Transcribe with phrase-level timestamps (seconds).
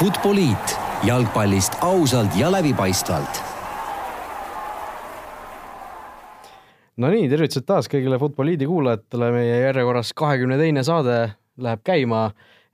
[0.00, 3.40] Futboliit jalgpallist ausalt ja läbipaistvalt.
[6.96, 11.18] Nonii, tervitused taas kõigile Futboliidi kuulajatele, meie järjekorras kahekümne teine saade
[11.60, 12.22] läheb käima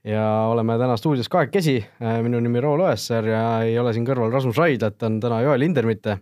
[0.07, 1.81] ja oleme täna stuudios kahekesi.
[2.23, 6.17] minu nimi Roel Oessar ja ei ole siin kõrval Rasmus Raidlat, on täna Joel Hindermitte,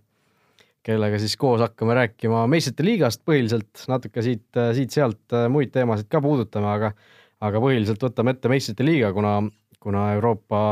[0.82, 6.74] kellega siis koos hakkame rääkima meistrite liigast põhiliselt, natuke siit, siit-sealt muid teemasid ka puudutame,
[6.74, 6.92] aga
[7.46, 9.38] aga põhiliselt võtame ette meistrite liiga, kuna,
[9.80, 10.66] kuna Euroopa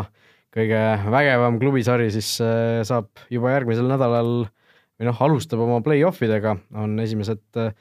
[0.53, 0.81] kõige
[1.11, 6.95] vägevam klubisari siis äh, saab juba järgmisel nädalal või noh, alustab oma play-off idega, on
[7.01, 7.73] esimesed äh,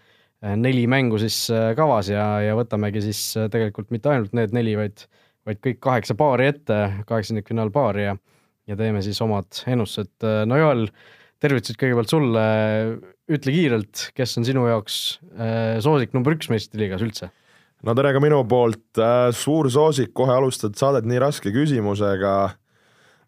[0.57, 5.05] neli mängu siis äh, kavas ja, ja võtamegi siis tegelikult mitte ainult need neli, vaid,
[5.49, 8.17] vaid kõik kaheksa paari ette, kaheksandikfinaalpaari ja,
[8.71, 10.15] ja teeme siis omad ennustused.
[10.49, 10.89] no Joel,
[11.43, 12.47] tervitused kõigepealt sulle,
[13.33, 14.99] ütle kiirelt, kes on sinu jaoks
[15.85, 17.29] soosik number üks meistriliigas üldse?
[17.83, 19.01] No tere ka minu poolt,
[19.35, 22.35] suur soosik, kohe alustad saadet nii raske küsimusega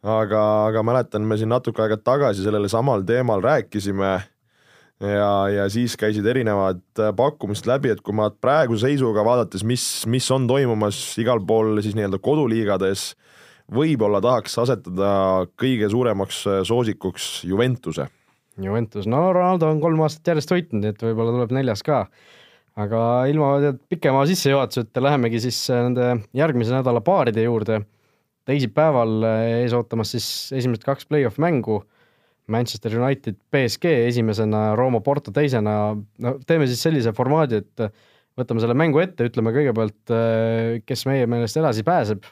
[0.05, 4.13] aga, aga mäletan, me siin natuke aega tagasi sellele samal teemal rääkisime
[5.01, 9.85] ja, ja siis käisid erinevad äh, pakkumised läbi, et kui ma praeguse seisuga vaadates, mis,
[10.11, 13.13] mis on toimumas igal pool siis nii-öelda koduliigades,
[13.75, 15.09] võib-olla tahaks asetada
[15.61, 18.11] kõige suuremaks äh, soosikuks Juventuse.
[18.61, 22.05] Juventus, no Ronaldo on kolm aastat järjest võitnud, nii et võib-olla tuleb neljas ka.
[22.79, 27.81] aga ilma pikema sissejuhatuseta lähemegi siis äh, nende järgmise nädala paaride juurde
[28.49, 30.29] teisipäeval eh, ees ootamas siis
[30.61, 31.83] esimesed kaks play-off mängu.
[32.53, 35.95] Manchester United, BSG esimesena, Rooma Porto teisena.
[35.97, 37.85] no teeme siis sellise formaadi, et
[38.37, 42.29] võtame selle mängu ette, ütleme kõigepealt, eh, kes meie meelest edasi pääseb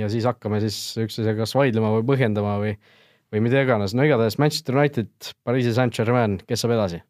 [0.00, 2.72] ja siis hakkame siis üksteisega kas vaidlema või põhjendama või,
[3.32, 3.92] või mida iganes.
[3.92, 5.12] no igatahes Manchester United,
[5.44, 7.02] Pariisi Saint-Germain, kes saab edasi?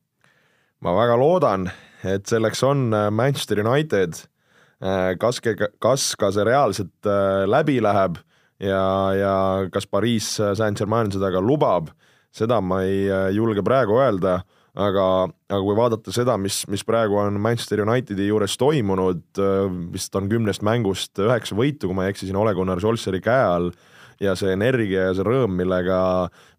[0.81, 1.69] ma väga loodan,
[2.03, 4.25] et selleks on eh, Manchester United.
[5.21, 5.43] kas,
[5.78, 7.09] kas ka see reaalselt
[7.53, 8.17] läbi läheb
[8.61, 8.84] ja,
[9.16, 9.34] ja
[9.72, 11.91] kas Pariis Saint-Germain seda ka lubab,
[12.34, 14.41] seda ma ei äh, julge praegu öelda,
[14.78, 15.06] aga,
[15.50, 20.31] aga kui vaadata seda, mis, mis praegu on Manchester Unitedi juures toimunud, äh, vist on
[20.31, 23.72] kümnest mängust üheksa võitu, kui ma ei eksi, siin Ole Gunnar Solskjaeri käe all,
[24.21, 25.98] ja see energia ja see rõõm, millega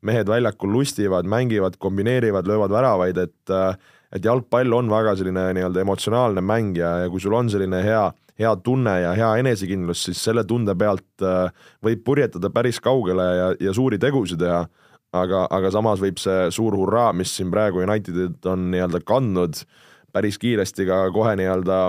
[0.07, 3.73] mehed väljakul lustivad, mängivad, kombineerivad, löövad väravaid, et äh,
[4.11, 8.09] et jalgpall on väga selline nii-öelda emotsionaalne mäng ja, ja kui sul on selline hea
[8.41, 11.49] hea tunne ja hea enesekindlus, siis selle tunde pealt äh,
[11.85, 14.65] võib purjetada päris kaugele ja, ja suuri tegusid teha,
[15.13, 19.63] aga, aga samas võib see suur hurraa, mis siin praegu Unitedit on nii-öelda kandnud,
[20.11, 21.81] päris kiiresti ka kohe nii-öelda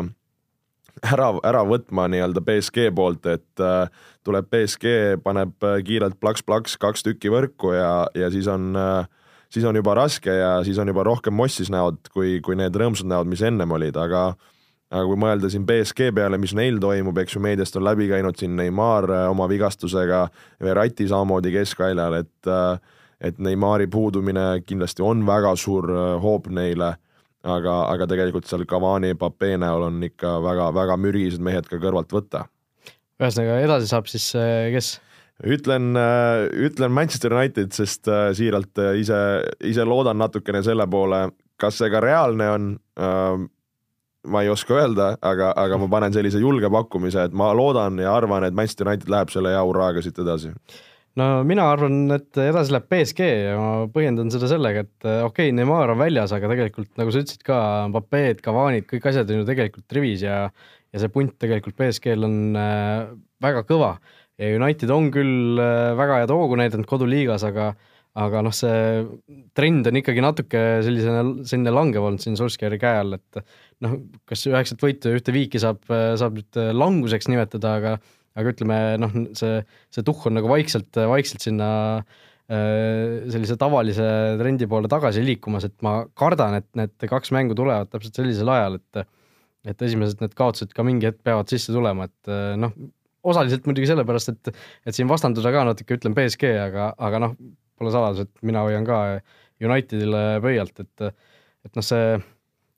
[1.15, 3.89] ära, ära võtma nii-öelda BSG poolt, et äh,
[4.27, 9.09] tuleb BSG, paneb äh, kiirelt plaks-plaks kaks tükki võrku ja, ja siis on äh,
[9.53, 13.09] siis on juba raske ja siis on juba rohkem mossis näod, kui, kui need rõõmsad
[13.11, 14.33] näod, mis ennem olid, aga
[14.93, 18.39] aga kui mõelda siin BSG peale, mis neil toimub, eks ju, meediast on läbi käinud
[18.39, 20.27] siin Neimar äh, oma vigastusega,
[20.63, 26.97] Verratti samamoodi keskväljal, et äh, et Neimari puudumine kindlasti on väga suur äh, hoop neile,
[27.43, 32.45] aga, aga tegelikult seal Cavani, Pape näol on ikka väga-väga mürised mehed ka kõrvalt võtta.
[33.23, 34.29] ühesõnaga, edasi saab siis
[34.75, 34.93] kes?
[35.47, 35.97] ütlen,
[36.67, 39.17] ütlen Manchester United, sest siiralt ise,
[39.65, 41.25] ise loodan natukene selle poole,
[41.59, 42.69] kas see ka reaalne on
[44.28, 48.15] ma ei oska öelda, aga, aga ma panen sellise julge pakkumise, et ma loodan ja
[48.15, 50.53] arvan, et Manchester United läheb selle hea hurraaga siit edasi.
[51.19, 55.56] no mina arvan, et edasi läheb BSG ja ma põhjendan seda sellega, et okei okay,,
[55.56, 57.59] Neimar on väljas, aga tegelikult nagu sa ütlesid ka,
[57.91, 60.47] Mbapped, Cavanid, kõik asjad on ju tegelikult rivis ja
[60.93, 63.06] ja see punt tegelikult BSG-l on äh,
[63.43, 63.94] väga kõva
[64.41, 67.72] ja United on küll äh, väga head hoogu näidanud koduliigas, aga
[68.12, 69.06] aga noh, see
[69.56, 73.41] trend on ikkagi natuke sellisena, selline langev olnud siin Solskjaeri käe all, et
[73.82, 77.97] noh, kas üheksat võitu ja ühte viiki saab, saab nüüd languseks nimetada, aga
[78.38, 79.60] aga ütleme noh, see,
[79.93, 84.06] see tuhh on nagu vaikselt, vaikselt sinna äh, sellise tavalise
[84.41, 88.81] trendi poole tagasi liikumas, et ma kardan, et need kaks mängu tulevad täpselt sellisel ajal,
[88.81, 89.04] et
[89.62, 92.72] et esimesed need kaotused ka mingi hetk peavad sisse tulema, et noh,
[93.31, 94.50] osaliselt muidugi sellepärast, et
[94.90, 97.37] et siin vastanduda ka natuke, ütlen BSG, aga, aga noh,
[97.78, 99.05] pole saladus, et mina hoian ka
[99.62, 101.12] Unitedile pöialt, et
[101.62, 102.17] et noh, see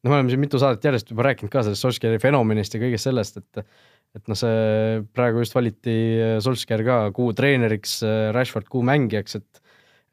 [0.05, 3.09] no me oleme siin mitu saadet järjest juba rääkinud ka sellest Solskjaeri fenomenist ja kõigest
[3.09, 3.65] sellest, et
[4.15, 5.95] et noh, see praegu just valiti
[6.45, 7.97] Solskjaer ka kuu treeneriks,
[8.37, 9.65] Rashford kuu mängijaks, et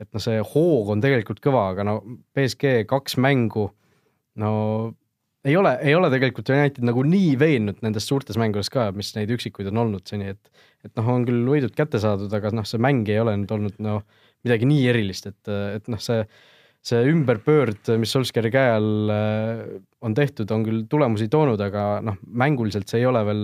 [0.02, 2.00] et noh, see hoog on tegelikult kõva, aga no
[2.34, 3.68] BSG kaks mängu,
[4.42, 4.54] no
[5.46, 9.30] ei ole, ei ole tegelikult United nagu nii veennud nendes suurtes mängudes ka, mis neid
[9.34, 12.82] üksikuid on olnud seni, et et noh, on küll võidud kätte saadud, aga noh, see
[12.82, 14.00] mäng ei ole nüüd olnud no
[14.46, 16.24] midagi nii erilist, et, et noh, see
[16.86, 19.64] see ümberpöörd, mis Solskjaeri käe all äh,
[20.02, 23.44] on tehtud, on küll tulemusi toonud, aga noh, mänguliselt see ei ole veel,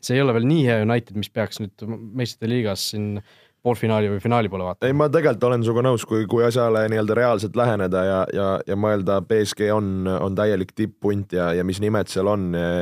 [0.00, 1.84] see ei ole veel nii hea United, mis peaks nüüd
[2.16, 3.18] meistrite liigas siin
[3.62, 4.88] poolfinaali või finaali poole vaatama.
[4.88, 8.78] ei, ma tegelikult olen sinuga nõus, kui, kui asjale nii-öelda reaalselt läheneda ja, ja, ja
[8.78, 12.72] mõelda, BSG on, on täielik tipp-punt ja, ja mis nimed seal on ja,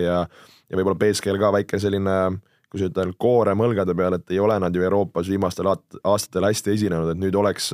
[0.00, 0.22] ja,
[0.70, 2.16] ja võib-olla BSG-l ka väike selline
[2.70, 6.76] kui sa ütled koorem õlgade peal, et ei ole nad ju Euroopas viimastel aastatel hästi
[6.76, 7.72] esinenud, et nüüd oleks,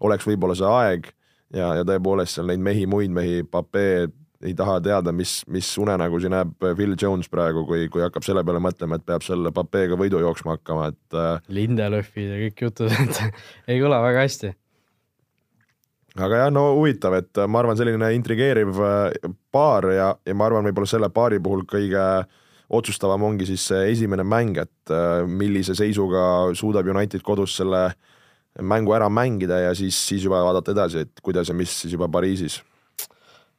[0.00, 1.10] oleks võib-olla see aeg
[1.54, 4.08] ja, ja tõepoolest seal neid mehi, muid mehi, Papee
[4.42, 8.60] ei taha teada, mis, mis unenägusi näeb Phil Jones praegu, kui, kui hakkab selle peale
[8.62, 11.18] mõtlema, et peab selle Papeega võidu jooksma hakkama, et.
[11.18, 13.22] Äh, Lindelöfid ja kõik jutud, et
[13.74, 14.52] ei kõla väga hästi.
[16.18, 20.70] aga jah, no huvitav, et ma arvan, selline intrigeeriv äh, paar ja, ja ma arvan,
[20.70, 22.04] võib-olla selle paari puhul kõige
[22.68, 27.88] otsustavam ongi siis see esimene mäng, et äh, millise seisuga suudab United kodus selle
[28.62, 32.08] mängu ära mängida ja siis, siis juba vaadata edasi, et kuidas ja mis siis juba
[32.10, 32.60] Pariisis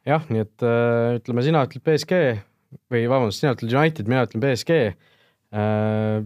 [0.07, 2.19] jah, nii et äh, ütleme, sina ütled BSG
[2.91, 4.79] või vabandust, sina ütled United, mina ütlen BSG.
[5.55, 6.17] Äh,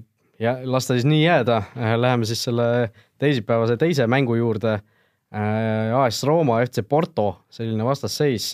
[0.44, 2.68] ja las ta siis nii jääda, äh, läheme siis selle
[3.22, 4.80] teisipäevase teise mängu juurde.
[5.34, 8.52] AS Rooma, FC Porto, selline vastasseis.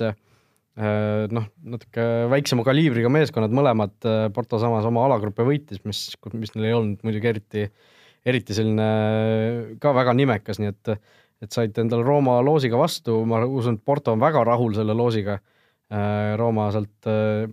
[1.35, 3.97] noh, natuke väiksema kaliibriga meeskonnad mõlemad,
[4.31, 7.65] Porto samas oma alagruppe võitis, mis, mis neil ei olnud muidugi eriti,
[8.25, 10.95] eriti selline ka väga nimekas, nii et
[11.39, 15.37] et saite endale Rooma loosiga vastu, ma usun, et Porto on väga rahul selle loosiga.
[15.89, 17.47] Äh, Rooma sealt äh,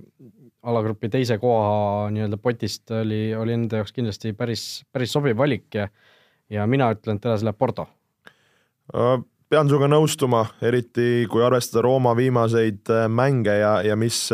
[0.66, 5.86] alagrupi teise koha nii-öelda potist oli, oli enda jaoks kindlasti päris, päris sobiv valik ja
[6.50, 7.86] ja mina ütlen, et edasi läheb Porto.
[8.92, 9.16] Äh,
[9.48, 14.26] pean sinuga nõustuma, eriti kui arvestada Rooma viimaseid mänge ja, ja mis,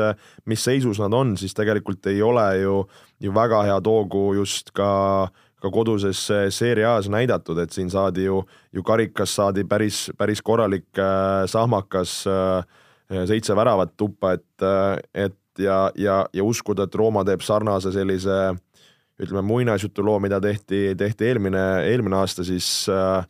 [0.48, 2.82] mis seisus nad on, siis tegelikult ei ole ju,
[3.20, 4.90] ju väga head hoogu just ka
[5.62, 6.18] ka koduses
[6.50, 8.40] Serie A-s näidatud, et siin saadi ju,
[8.74, 12.80] ju karikas saadi päris, päris korralik äh, sahmakas äh,,
[13.28, 18.54] seitse väravat tuppa, et äh,, et ja, ja, ja uskuda, et Rooma teeb sarnase sellise
[19.22, 23.26] ütleme, muinasjutuloo, mida tehti, tehti eelmine, eelmine aasta, siis äh,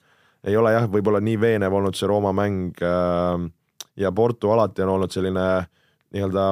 [0.46, 3.49] ei ole jah, võib-olla nii veenev olnud see Rooma mäng äh,
[3.96, 5.46] ja Porto alati on olnud selline
[6.12, 6.46] nii-öelda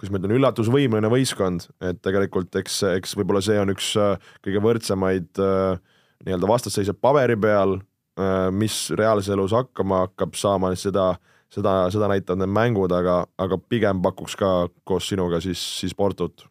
[0.00, 4.62] kuidas ma ütlen, üllatusvõimeline võistkond, et tegelikult eks, eks võib-olla see on üks äh, kõige
[4.64, 5.80] võrdsemaid äh,
[6.24, 7.76] nii-öelda vastasseise paberi peal,
[8.16, 11.12] äh, mis reaalses elus hakkama hakkab saama, seda,
[11.52, 16.46] seda, seda näitavad need mängud, aga, aga pigem pakuks ka koos sinuga siis, siis Portut.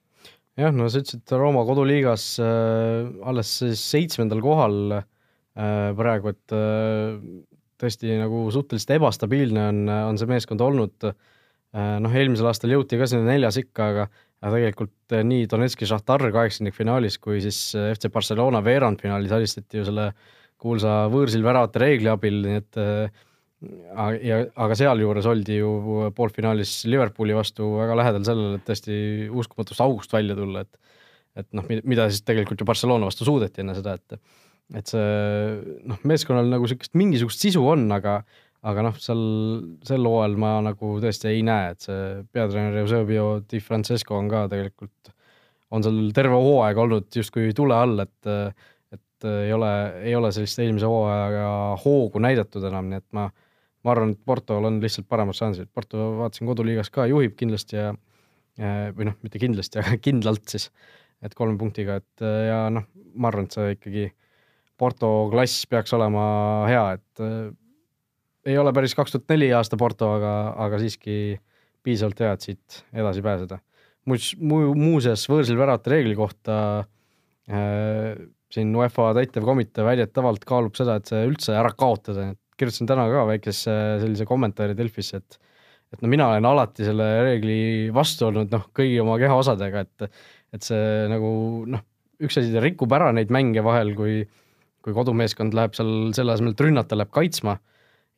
[0.60, 7.18] jah, no sa ütlesid Rooma koduliigas äh, alles seitsmendal kohal äh, praegu, et äh,
[7.82, 11.39] tõesti nagu suhteliselt ebastabiilne on, on see meeskond olnud Äh,
[11.76, 16.24] noh, eelmisel aastal jõuti ka sinna neljas ikka, aga aga tegelikult äh, nii Donetski Šahtar
[16.32, 20.12] kaheksandikfinaalis kui siis äh, FC Barcelona veerandfinaalis alistati ju selle
[20.60, 22.80] kuulsa võõrsilväravate reegli abil, nii et
[24.24, 25.70] ja aga sealjuures oldi ju
[26.16, 28.98] poolfinaalis Liverpooli vastu väga lähedal sellele, et tõesti
[29.36, 30.80] uskumatust august välja tulla, et
[31.40, 34.20] et noh, mida siis tegelikult ju Barcelona vastu suudeti enne seda, et
[34.80, 38.20] et see noh, meeskonnal nagu niisugust mingisugust sisu on, aga
[38.68, 39.22] aga noh, seal
[39.88, 42.02] sel hooajal ma nagu tõesti ei näe, et see
[42.34, 45.14] peatreener Eusebio Di Francesco on ka tegelikult,
[45.76, 48.34] on seal terve hooaeg olnud justkui tule all, et
[48.96, 49.70] et ei ole,
[50.08, 51.48] ei ole sellist eelmise hooajaga
[51.84, 53.26] hoogu näidatud enam, nii et ma,
[53.84, 57.90] ma arvan, et Portol on lihtsalt paremad šansid, Porto vaatasin koduliigas ka, juhib kindlasti ja
[58.96, 60.70] või noh, mitte kindlasti, aga kindlalt siis,
[61.24, 64.06] et kolme punktiga, et ja noh, ma arvan, et see ikkagi
[64.80, 66.24] Porto klass peaks olema
[66.70, 67.24] hea, et
[68.48, 70.34] ei ole päris kaks tuhat neli aasta Porto, aga,
[70.66, 71.38] aga siiski
[71.84, 73.60] piisavalt hea, et siit edasi pääseda.
[74.10, 76.56] muuseas mu,, muuseas võõrsil väravate reegli kohta
[77.52, 78.16] äh,
[78.54, 83.26] siin UEFA täitevkomitee väidetavalt kaalub seda, et see üldse ära kaotada, et kirjutasin täna ka
[83.30, 85.40] väikese sellise kommentaari Delfisse, et
[85.90, 87.62] et no mina olen alati selle reegli
[87.94, 90.12] vastu olnud noh, kõigi oma kehaosadega, et
[90.54, 91.32] et see nagu
[91.70, 91.82] noh,
[92.22, 94.22] üks asi, ta rikub ära neid mänge vahel, kui
[94.86, 97.58] kui kodumeeskond läheb seal selle asemel, et rünnata, läheb kaitsma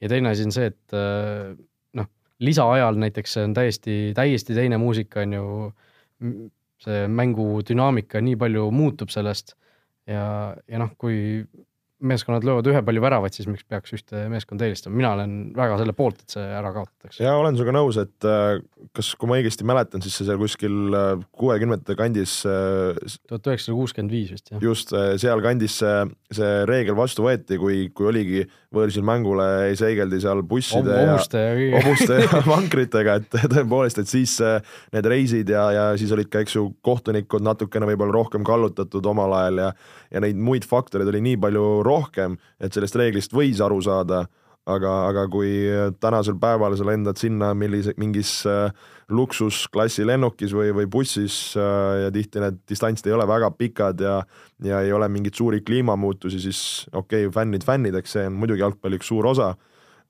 [0.01, 1.53] ja teine asi on see, et äh,
[1.98, 2.10] noh,
[2.43, 5.48] lisaajal näiteks on täiesti, täiesti teine muusika, on ju,
[6.81, 9.55] see mängu dünaamika nii palju muutub sellest.
[10.10, 11.43] Ja, ja noh, kui
[12.01, 16.24] meeskonnad löövad ühepalju väravaid, siis miks peaks ühte meeskonda eelistama, mina olen väga selle poolt,
[16.24, 17.22] et see ära kaotatakse.
[17.24, 18.62] ja olen sinuga nõus, et äh,
[18.98, 22.39] kas, kui ma õigesti mäletan, siis see seal kuskil äh, kuuekümnendate kandis.
[22.50, 22.98] Äh,
[23.29, 24.63] tuhat üheksasada kuuskümmend viis vist jah.
[24.63, 26.01] just sealkandis see,
[26.34, 28.43] see reegel vastu võeti, kui, kui oligi
[28.74, 29.46] võõrsil mängule
[29.79, 35.10] seigeldi seal busside Ob hobuste ja, ja hobuste ja vankritega, et tõepoolest, et siis need
[35.13, 39.67] reisid ja, ja siis olid ka, eks ju, kohtunikud natukene võib-olla rohkem kallutatud omal ajal
[39.67, 39.74] ja
[40.12, 41.90] ja neid muid faktoreid oli nii palju rohkem,
[42.60, 44.25] et sellest reeglist võis aru saada,
[44.69, 45.51] aga, aga kui
[46.01, 48.69] tänasel päeval sa lendad sinna millise, mingis äh,
[49.12, 54.21] luksusklassi lennukis või, või bussis äh, ja tihti need distantsid ei ole väga pikad ja
[54.63, 56.62] ja ei ole mingeid suuri kliimamuutusi, siis
[56.93, 59.55] okei okay,, fännid fännideks, see on muidugi jalgpalli üks suur osa,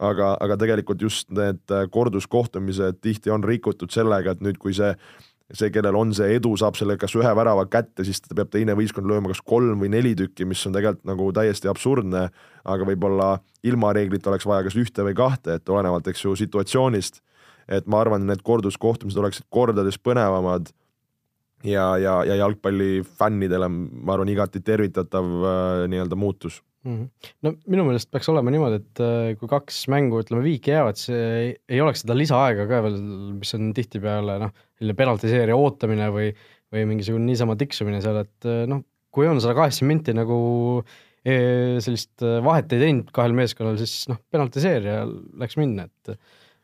[0.02, 4.92] aga, aga tegelikult just need äh, korduskohtumised tihti on rikutud sellega, et nüüd, kui see
[5.54, 8.76] see, kellel on see edu, saab selle kas ühe värava kätte, siis ta peab teine
[8.78, 12.28] võistkond lööma kas kolm või neli tükki, mis on tegelikult nagu täiesti absurdne,
[12.64, 13.32] aga võib-olla
[13.68, 17.22] ilma reeglita oleks vaja kas ühte või kahte, et olenevalt, eks ju, situatsioonist.
[17.72, 20.72] Et ma arvan, need korduskohtumised oleksid kordades põnevamad
[21.68, 26.96] ja, ja, ja jalgpallifännidele, ma arvan, igati tervitatav äh, nii-öelda muutus mm.
[26.96, 27.36] -hmm.
[27.46, 31.14] no minu meelest peaks olema niimoodi, et äh, kui kaks mängu, ütleme, viiki jäävad, siis
[31.16, 32.98] ei, ei oleks seda lisaaega ka veel,
[33.38, 36.32] mis on tihtipeale noh, selline penaltiseeria ootamine või,
[36.74, 40.36] või mingisugune niisama tiksumine seal, et äh, noh, kui on sada kaheksakümmend minti nagu
[41.28, 41.34] e,
[41.84, 45.02] sellist vahet ei teinud kahel meeskonnal, siis noh, penaltiseeria
[45.42, 46.16] läks minna, et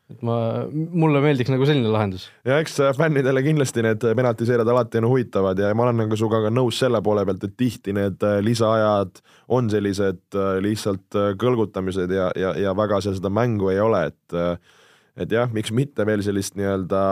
[0.08, 0.36] et ma,
[0.70, 2.28] mulle meeldiks nagu selline lahendus.
[2.48, 6.52] ja eks fännidele kindlasti need penaltiseerijad alati on huvitavad ja ma olen nagu sinuga ka
[6.52, 9.20] nõus selle poole pealt, et tihti need äh, lisaajad
[9.52, 14.06] on sellised äh, lihtsalt äh, kõlgutamised ja, ja, ja väga seal seda mängu ei ole,
[14.08, 14.38] et
[15.18, 17.02] et jah, miks mitte veel sellist nii-öelda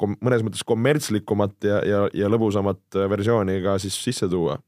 [0.00, 4.58] kom-, mõnes mõttes kommertslikumat ja, ja, ja lõbusamat versiooni ka siis sisse tuua.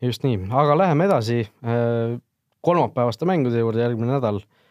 [0.00, 1.42] just nii, aga läheme edasi
[2.62, 4.61] kolmapäevaste mängude juurde järgmine nädal Äh,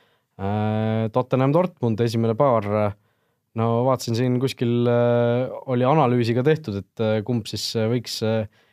[1.14, 2.66] Tottenham Dortmund esimene paar,
[3.60, 8.22] no vaatasin siin kuskil äh, oli analüüsi ka tehtud, et äh, kumb siis võiks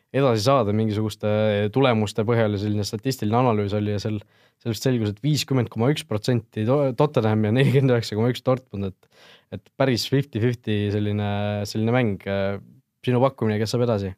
[0.09, 1.31] edasi saada mingisuguste
[1.75, 4.17] tulemuste põhjal ja selline statistiline analüüs oli ja seal,
[4.65, 6.65] sellest selgus et, et viiskümmend koma üks protsenti
[6.97, 11.29] Tottenham ja nelikümmend üheksa koma üks Dortmund, et, et päris fifty-fifty selline,
[11.69, 12.25] selline mäng.
[13.05, 14.15] sinu pakkumine, kes saab edasi?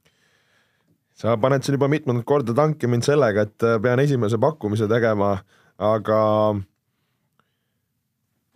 [1.21, 5.35] sa paned siin juba mitmendat korda tanki mind sellega, et pean esimese pakkumise tegema,
[5.76, 6.21] aga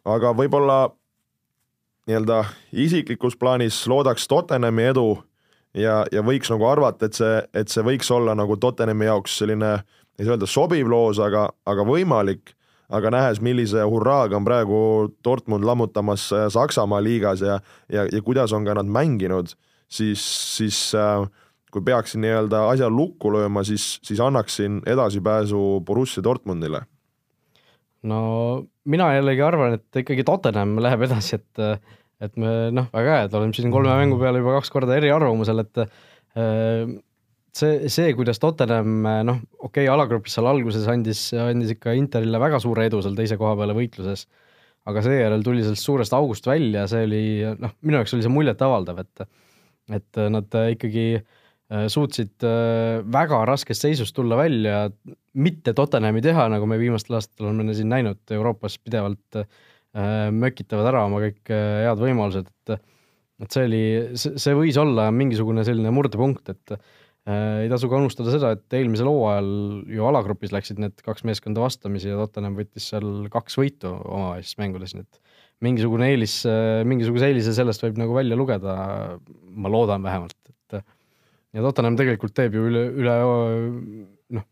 [0.04, 0.78] aga võib-olla
[2.08, 2.42] nii-öelda
[2.72, 5.08] isiklikus plaanis loodaks Tottenhami edu
[5.76, 9.78] ja, ja võiks nagu arvata, et see, et see võiks olla nagu Tottenhami jaoks selline,
[10.18, 12.54] ei saa öelda sobiv loos, aga, aga võimalik,
[12.94, 14.80] aga nähes, millise hurraaga on praegu
[15.24, 17.58] Dortmund lammutamas äh, Saksamaa liigas ja,
[17.88, 19.56] ja, ja kuidas on ka nad mänginud,
[19.88, 20.20] siis,
[20.58, 21.24] siis äh,
[21.72, 26.84] kui peaksin nii-öelda asja lukku lööma, siis, siis annaksin edasipääsu Borussia Dortmundile
[28.08, 28.20] no
[28.90, 31.64] mina jällegi arvan, et ikkagi Tottenham läheb edasi, et
[32.24, 35.60] et me noh, väga hea, et oleme siin kolme mängu peale juba kaks korda eriarvamusel,
[35.64, 36.94] et äh,
[37.52, 42.62] see, see, kuidas Tottenham noh, okei okay,, alagrupis seal alguses andis, andis ikka Interile väga
[42.62, 44.26] suure edu seal teise koha peale võitluses,
[44.88, 47.24] aga seejärel tuli sellest suurest august välja, see oli
[47.60, 49.26] noh, minu jaoks oli see muljetavaldav, et
[49.92, 54.88] et nad ikkagi Äh, suutsid äh, väga raskest seisust tulla välja,
[55.34, 59.46] mitte Tottenhami teha, nagu me viimastel aastatel oleme siin näinud, Euroopas pidevalt äh,
[60.34, 62.90] mökitavad ära oma kõik head võimalused, et
[63.42, 66.76] et see oli, see võis olla mingisugune selline murdepunkt, et
[67.26, 69.48] ei tasu ka unustada seda, et eelmisel hooajal
[69.90, 74.94] ju alagrupis läksid need kaks meeskonda vastamisi ja Tottenham võttis seal kaks võitu omavahelistes mängudes,
[74.94, 75.18] nii et
[75.66, 76.36] mingisugune eelis,
[76.86, 78.76] mingisuguse eelise sellest võib nagu välja lugeda,
[79.50, 80.78] ma loodan vähemalt, et
[81.54, 83.14] ja Tottenham tegelikult teeb ju üle, üle
[84.34, 84.46] noh,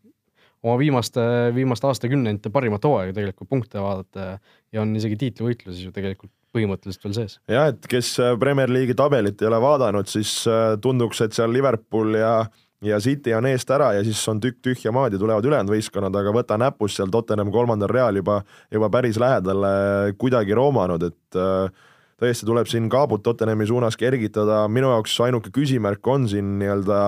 [0.62, 1.24] oma viimaste,
[1.56, 7.16] viimaste aastakümnendite parimat hooaega tegelikult punkte vaadata ja, on isegi tiitlivõitluses ju tegelikult põhimõtteliselt veel
[7.16, 7.38] sees.
[7.50, 11.52] jah, et kes äh, Premier League'i tabelit ei ole vaadanud, siis äh, tunduks, et seal
[11.54, 12.36] Liverpool ja
[12.82, 16.16] ja City on eest ära ja siis on tükk tühja maad ja tulevad ülejäänud võistkonnad,
[16.18, 18.40] aga võta näpust seal Tottenham kolmandal real juba,
[18.74, 19.70] juba päris lähedale
[20.18, 21.84] kuidagi roomanud, et äh,
[22.22, 26.98] tõesti tuleb siin kaabut Tottenhami suunas kergitada, minu jaoks ainuke küsimärk on siin nii-öelda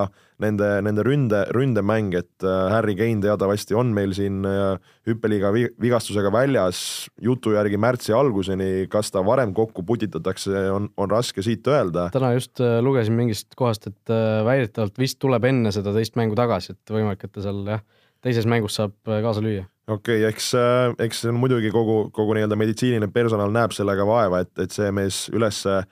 [0.43, 4.75] nende, nende ründe, ründemäng, et äh, Harry Kane teatavasti on meil siin äh,
[5.09, 6.81] hüppeliiga vigastusega väljas.
[7.23, 12.09] Jutu järgi märtsi alguseni, kas ta varem kokku putitatakse, on, on raske siit öelda.
[12.15, 14.17] täna just äh, lugesin mingist kohast, et
[14.47, 17.87] väidetavalt vist tuleb enne seda teist mängu tagasi, et võimalik, et ta seal jah,
[18.25, 23.11] teises mängus saab kaasa lüüa okei okay,, eks, äh, eks muidugi kogu, kogu nii-öelda meditsiiniline
[23.13, 25.83] personal näeb sellega vaeva, et, et see mees ülesse,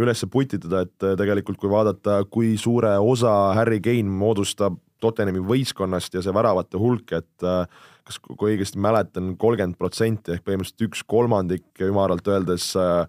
[0.00, 6.14] ülesse putitada, et äh, tegelikult kui vaadata, kui suure osa Harry Kane moodustab Tottenhami võistkonnast
[6.14, 7.66] ja see väravate hulk, et äh,
[8.06, 13.04] kas, kui õigesti mäletan, kolmkümmend protsenti ehk põhimõtteliselt üks kolmandik ümaralt öeldes äh,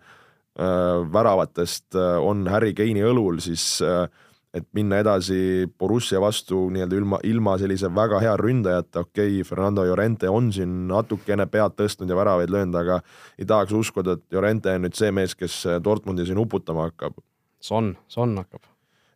[1.14, 4.06] väravatest on Harry Kane'i õlul, siis äh,
[4.54, 9.86] et minna edasi Borussia vastu nii-öelda ilma, ilma sellise väga hea ründajata, okei okay,, Fernando
[9.86, 13.00] Llorente on siin natukene pead tõstnud ja väravaid löönud, aga
[13.40, 17.18] ei tahaks uskuda, et Llorente on nüüd see mees, kes Dortmundi siin uputama hakkab.
[17.64, 18.62] Son, Son hakkab.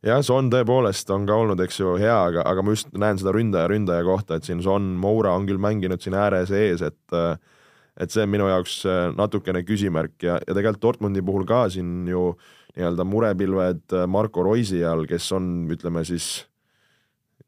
[0.07, 3.35] jah, Son tõepoolest on ka olnud, eks ju, hea, aga, aga ma just näen seda
[3.37, 7.21] ründaja, ründaja kohta, et siin Son, Moura on küll mänginud siin ääre sees, et
[7.97, 8.83] et see on minu jaoks
[9.17, 12.27] natukene küsimärk ja, ja tegelikult Dortmundi puhul ka siin ju
[12.77, 16.45] nii-öelda murepilved Marko Roisi all, kes on, ütleme siis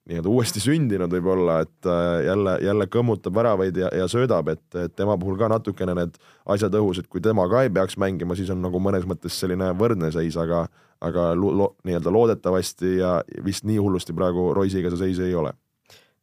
[0.09, 4.95] nii-öelda uuesti sündinud võib-olla, et äh, jälle, jälle kõmmutab väravaid ja, ja söödab, et, et
[4.97, 6.19] tema puhul ka natukene need
[6.49, 9.71] asjad õhus, et kui tema ka ei peaks mängima, siis on nagu mõnes mõttes selline
[9.77, 10.67] võrdne seis, aga
[10.99, 15.53] aga lo, lo, nii-öelda loodetavasti ja vist nii hullusti praegu Roisiga see seis ei ole.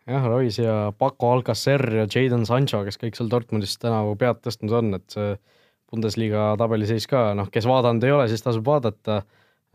[0.06, 4.74] jah, Rois ja Paco Alcacer ja Jadon Sancho, kes kõik seal Dortmundis tänavu pead tõstnud
[4.76, 5.32] on, et see
[5.90, 9.20] Bundesliga tabeliseis ka, noh, kes vaadanud ei ole, siis tasub vaadata.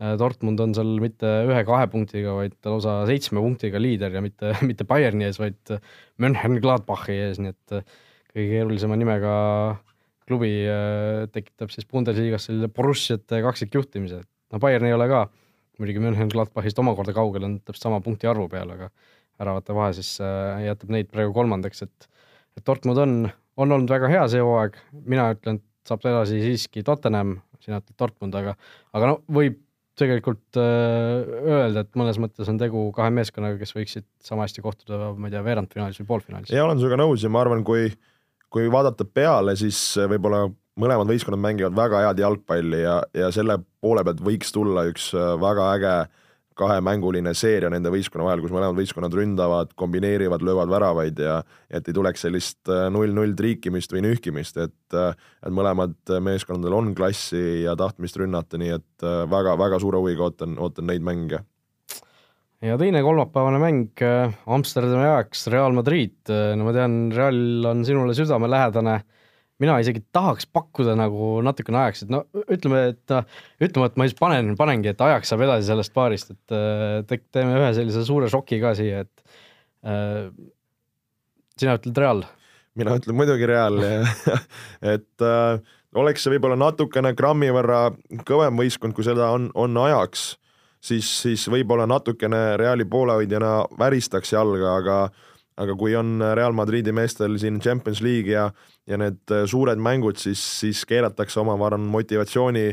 [0.02, 4.86] Äh, Dortmund on seal mitte ühe-kahe punktiga, vaid lausa seitsme punktiga liider ja mitte, mitte
[4.88, 5.76] Bayerni ees, vaid
[6.22, 7.96] Mönchengladbachi ees, nii et äh,
[8.32, 9.34] kõige keerulisema nimega
[10.28, 15.26] klubi äh, tekitab siis Bundesliga-s selle Borussiate kaksikjuhtimise, no Bayern ei ole ka.
[15.80, 18.90] Muidugi Mönchengladbachist omakorda kaugel, on täpselt sama punkti arvu peal, aga
[19.40, 22.10] väravate vahe siis jätab neid praegu kolmandaks, et
[22.56, 23.14] et Dortmund on,
[23.56, 24.76] on olnud väga hea see hooaeg,
[25.08, 28.56] mina ütlen, et saab edasi siiski Tottenham, sina ütled Dortmund, aga
[28.94, 29.60] aga no võib
[29.98, 35.12] tegelikult äh, öelda, et mõnes mõttes on tegu kahe meeskonnaga, kes võiksid sama hästi kohtuda,
[35.18, 36.54] ma ei tea, veerandfinaalis või poolfinaalis.
[36.54, 37.90] ja olen sinuga nõus ja ma arvan, kui,
[38.52, 40.46] kui vaadata peale, siis võib-olla
[40.80, 45.34] mõlemad võistkonnad mängivad väga head jalgpalli ja, ja selle poole pealt võiks tulla üks äh,
[45.42, 46.21] väga äge äh,
[46.58, 51.38] kahemänguline seeria nende võistkonna vahel, kus mõlemad võistkonnad ründavad, kombineerivad, löövad väravaid ja
[51.70, 56.92] et ei tuleks sellist äh, null-null triikimist või nühkimist, et äh, et mõlemad meeskondadel on
[56.98, 61.42] klassi ja tahtmist rünnata, nii et väga-väga äh, suure huviga ootan, ootan neid mänge.
[62.62, 64.04] ja teine kolmapäevane mäng
[64.46, 69.00] Amsterdami ajaks Real Madrid, no ma tean, Real on sinule südamelähedane
[69.62, 73.14] mina isegi tahaks pakkuda nagu natukene ajaks, et no ütleme, et
[73.62, 76.56] ütleme, et ma siis panen, panengi, et ajaks saab edasi sellest paarist, et
[77.08, 79.38] te, teeme ühe sellise suure šoki ka siia, et
[79.86, 80.30] äh,
[81.58, 82.24] sina ütled Real?
[82.78, 83.78] mina ütlen muidugi Real
[84.94, 87.88] et äh, oleks see võib-olla natukene grammi võrra
[88.28, 90.32] kõvem võistkond, kui seda on, on ajaks,
[90.82, 94.98] siis, siis võib-olla natukene Reali poolehoidjana väristaks jalga, aga
[95.60, 98.50] aga kui on Real Madridi meestel siin Champions League ja
[98.88, 102.72] ja need äh, suured mängud, siis, siis keeratakse oma, ma arvan, motivatsiooni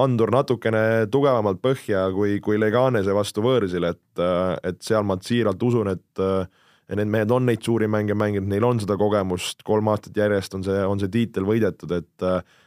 [0.00, 5.62] andur natukene tugevamalt põhja kui, kui Leganese vastu võõrsil, et, äh, et seal ma siiralt
[5.62, 6.26] usun, et
[6.90, 10.56] et need mehed on neid suuri mänge mänginud, neil on seda kogemust, kolm aastat järjest
[10.58, 12.24] on see, on see tiitel võidetud, et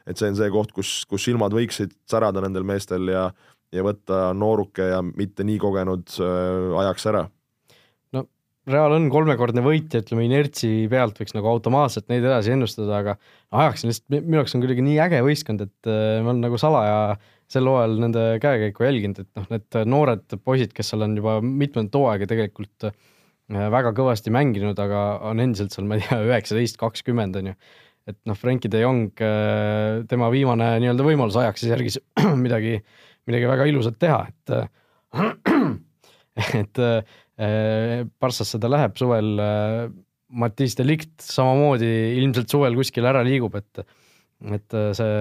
[0.08, 3.26] et see on see koht, kus, kus silmad võiksid särada nendel meestel ja
[3.74, 7.26] ja võtta nooruke ja mitte nii kogenud äh, ajaks ära
[8.64, 13.16] Real on kolmekordne võitja, ütleme inertsi pealt võiks nagu automaatselt neid edasi ennustada, aga
[13.60, 16.60] ajaks on lihtsalt, minu jaoks on kuidagi nii äge võistkond, et äh, ma olen nagu
[16.62, 17.18] salaja
[17.52, 21.98] sel hooajal nende käekäiku jälginud, et noh, need noored poisid, kes seal on juba mitmendat
[22.00, 22.96] hooaega tegelikult äh,
[23.74, 27.58] väga kõvasti mänginud, aga on endiselt seal, ma ei tea, üheksateist, kakskümmend on ju.
[28.14, 32.00] et noh, Frenkie de Jong, äh, tema viimane nii-öelda võimalus ajaks siis järgis
[32.46, 32.78] midagi,
[33.28, 34.56] midagi väga ilusat teha, et
[36.64, 36.80] et
[37.42, 39.88] Äh, Barssasse ta läheb suvel, äh,
[40.34, 43.86] Mattias Delikt samamoodi ilmselt suvel kuskil ära liigub, et
[44.54, 45.12] et äh, see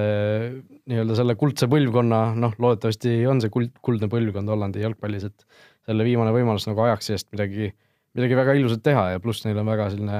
[0.90, 5.46] nii-öelda selle kuldse põlvkonna, noh, loodetavasti on see kuld, kuldne põlvkond Hollandi jalgpallis, et
[5.86, 7.70] selle viimane võimalus nagu ajaks seest midagi,
[8.18, 10.18] midagi väga ilusat teha ja pluss neil on väga selline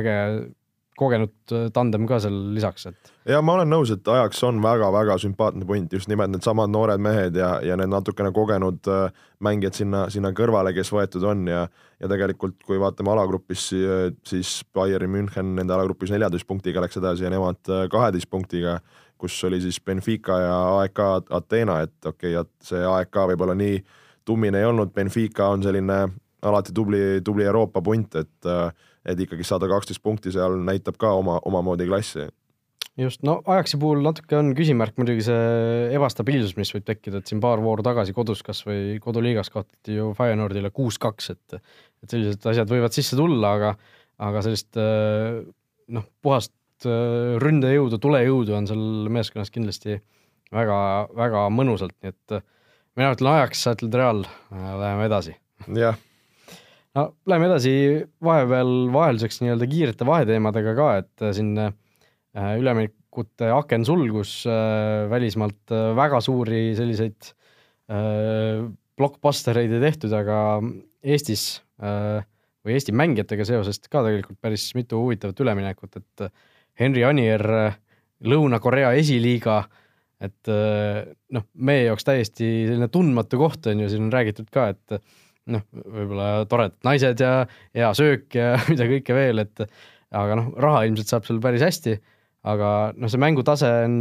[0.00, 0.16] äge
[1.00, 3.12] kogenud äh, tandem ka seal lisaks, et.
[3.28, 7.38] ja ma olen nõus, et ajaks on väga-väga sümpaatne punt, just nimelt needsamad noored mehed
[7.40, 11.66] ja, ja need natukene kogenud äh, mängijad sinna, sinna kõrvale, kes võetud on ja
[12.00, 13.66] ja tegelikult, kui vaatame alagrupis,
[14.24, 18.78] siis Bayern München nende alagrupis neljateist punktiga läks edasi ja nemad äh, kaheteist punktiga,
[19.20, 21.02] kus oli siis Benfica ja AEK
[21.36, 23.82] Ateena, et okei okay,, et see AEK võib-olla nii
[24.24, 26.06] tummine ei olnud, Benfica on selline
[26.42, 28.72] alati tubli, tubli Euroopa punt, et äh,
[29.14, 32.28] et ikkagi saada kaksteist punkti seal näitab ka oma, omamoodi klassi.
[33.00, 37.40] just, no Ajaxi puhul natuke on küsimärk muidugi see ebastabiilsus, mis võib tekkida, et siin
[37.42, 42.70] paar vooru tagasi kodus kas või koduliigas kaotati ju Feyenoordile kuus-kaks, et et sellised asjad
[42.70, 43.74] võivad sisse tulla, aga
[44.20, 46.54] aga sellist noh, puhast
[47.40, 49.98] ründejõudu, tulejõudu on seal meeskonnas kindlasti
[50.52, 52.44] väga-väga mõnusalt, nii et
[52.98, 55.36] mina ütlen Ajax, sa ütled Real, läheme edasi.
[55.76, 55.98] jah
[56.98, 57.72] no läheme edasi
[58.24, 65.74] vahepeal vahelduseks nii-öelda kiirete vaheteemadega ka, et äh, siin äh, üleminekute aken sulgus äh, välismaalt
[65.98, 67.34] väga suuri selliseid
[67.90, 70.36] blockbustereid ei tehtud, aga
[71.02, 76.22] Eestis või Eesti mängijatega seoses ka tegelikult päris mitu huvitavat üleminekut, et
[76.78, 77.42] Henri Anier,
[78.30, 79.56] Lõuna-Korea esiliiga,
[80.22, 85.02] et noh, meie jaoks täiesti selline tundmatu koht on ju, siin on räägitud ka, et
[85.54, 87.32] noh, võib-olla toredad naised ja
[87.76, 89.64] hea söök ja mida kõike veel, et
[90.10, 91.98] aga noh, raha ilmselt saab seal päris hästi.
[92.50, 93.98] aga noh, see mängutase on,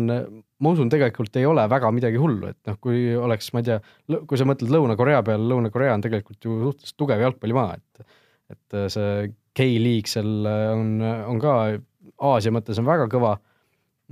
[0.63, 3.81] ma usun, tegelikult ei ole väga midagi hullu, et noh, kui oleks, ma ei tea,
[4.29, 8.17] kui sa mõtled Lõuna-Korea peale, Lõuna-Korea on tegelikult ju suhteliselt tugev jalgpallimaa, et
[8.49, 9.27] et see
[9.59, 11.51] K-liig seal on, on ka
[12.31, 13.35] Aasia mõttes on väga kõva.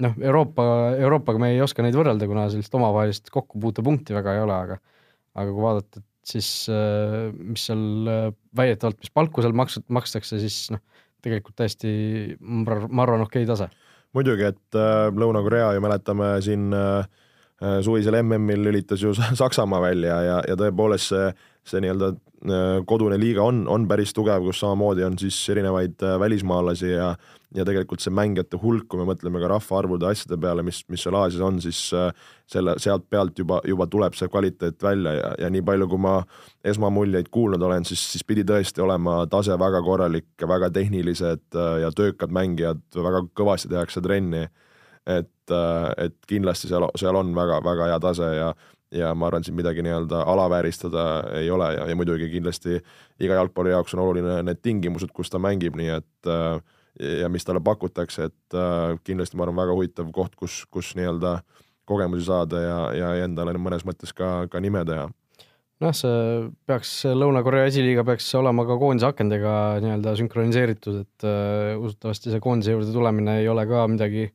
[0.03, 0.65] noh, Euroopa,
[0.99, 4.77] Euroopaga me ei oska neid võrrelda, kuna sellist omavahelist kokkupuutepunkti väga ei ole, aga
[5.37, 7.83] aga kui vaadata, et siis mis seal
[8.57, 10.81] väidetavalt, mis palku seal maks-, makstakse, siis noh,
[11.23, 11.91] tegelikult täiesti
[12.39, 13.69] ma arvan, okei okay tase.
[14.15, 17.26] Muidugi, et äh, Lõuna-Korea ju mäletame siin äh, äh
[17.85, 21.31] suvisel MM-il lülitas ju Saksamaa välja ja, ja tõepoolest see,
[21.65, 26.19] see nii-öelda äh, kodune liiga on, on päris tugev, kus samamoodi on siis erinevaid äh,
[26.21, 27.15] välismaalasi ja
[27.55, 31.15] ja tegelikult see mängijate hulk, kui me mõtleme ka rahvaarvude asjade peale, mis, mis seal
[31.15, 32.09] Aasias on, siis äh,
[32.49, 36.17] selle, sealt pealt juba, juba tuleb see kvaliteet välja ja, ja nii palju, kui ma
[36.67, 41.91] esmamuljeid kuulnud olen, siis, siis pidi tõesti olema tase väga korralik, väga tehnilised äh, ja
[41.95, 44.47] töökad mängijad, väga kõvasti tehakse trenni.
[45.07, 48.51] Et, äh, et kindlasti seal, seal on väga-väga hea tase ja
[48.91, 51.01] ja ma arvan, siin midagi nii-öelda alavääristada
[51.35, 52.77] ei ole ja, ja muidugi kindlasti
[53.19, 56.61] iga jalgpalli jaoks on oluline need tingimused, kus ta mängib, nii et äh,
[57.21, 61.41] ja mis talle pakutakse, et äh, kindlasti ma arvan, väga huvitav koht, kus, kus nii-öelda
[61.87, 65.09] kogemusi saada ja, ja endale mõnes mõttes ka, ka nime teha.
[65.83, 69.51] Noh, see peaks, Lõuna-Korea esiliiga peaks olema ka koondise akendega
[69.83, 71.27] nii-öelda sünkroniseeritud, et
[71.77, 74.25] usutavasti see koondise juurde tulemine ei ole ka midagi,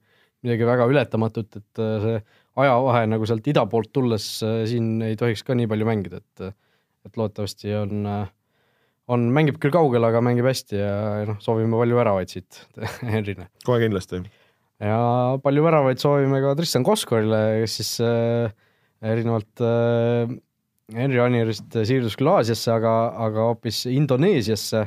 [0.42, 2.20] midagi väga ületamatut, et uh, see
[2.62, 6.52] ajavahe nagu sealt ida poolt tulles uh, siin ei tohiks ka nii palju mängida, et
[7.02, 8.06] et loodetavasti on
[9.10, 10.94] on, mängib küll kaugel, aga mängib hästi ja
[11.28, 12.62] noh, soovime palju väravaid siit
[13.14, 13.48] Henrile.
[13.66, 14.22] kohe kindlasti.
[14.82, 15.00] ja
[15.42, 18.52] palju väravaid soovime ka Tristan Koskorile, kes siis äh,
[19.02, 20.34] erinevalt äh,
[20.92, 22.92] Henri Anierist siirdus küll Aasiasse, aga,
[23.26, 24.86] aga hoopis Indoneesiasse,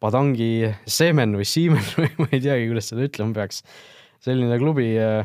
[0.00, 3.64] Padangi Semen või Siimen või ma ei teagi, kuidas seda ütlema peaks.
[4.24, 5.24] Selline klubi äh,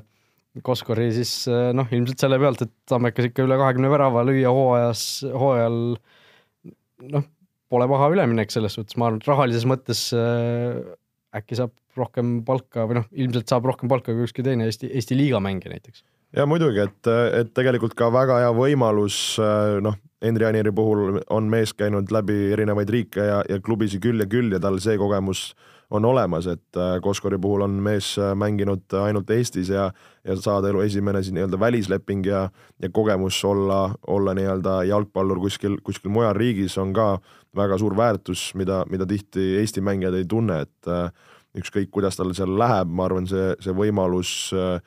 [0.63, 5.01] Koskori siis äh, noh, ilmselt selle pealt, et tammekas ikka üle kahekümne värava lüüa hooajas,
[5.36, 5.79] hooajal
[7.12, 7.25] noh,
[7.71, 10.79] pole paha üleminek selles suhtes, ma arvan, et rahalises mõttes äh,
[11.36, 15.17] äkki saab rohkem palka või noh, ilmselt saab rohkem palka kui ükski teine Eesti, Eesti
[15.19, 16.05] liiga mängija näiteks.
[16.36, 21.51] ja muidugi, et, et tegelikult ka väga hea võimalus, äh, noh, Henri Anieri puhul on
[21.51, 25.49] mees käinud läbi erinevaid riike ja, ja klubisid küll ja küll ja tal see kogemus
[25.89, 29.89] on olemas, et äh, Koskori puhul on mees äh, mänginud ainult Eestis ja,
[30.26, 32.48] ja saada elu esimene siis nii-öelda välisleping ja,
[32.82, 37.15] ja kogemus olla, olla nii-öelda jalgpallur kuskil, kuskil mujal riigis on ka
[37.56, 41.10] väga suur väärtus, mida, mida tihti Eesti mängijad ei tunne, et äh,
[41.56, 44.80] ükskõik, kuidas tal seal läheb, ma arvan, see, see võimalus äh,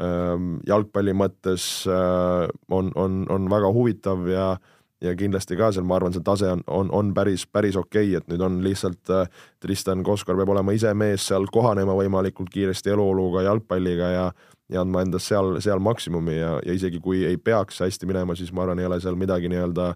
[0.00, 4.54] ähm, jalgpalli mõttes on, on, on väga huvitav ja
[5.04, 8.20] ja kindlasti ka seal, ma arvan, see tase on, on, on päris, päris okei okay,,
[8.20, 9.30] et nüüd on lihtsalt äh,
[9.60, 14.28] Tristan Koskor peab olema ise mees seal, kohanema võimalikult kiiresti eluoluga, jalgpalliga ja
[14.72, 18.50] ja andma endast seal, seal maksimumi ja, ja isegi kui ei peaks hästi minema, siis
[18.50, 19.92] ma arvan, ei ole seal midagi nii-öelda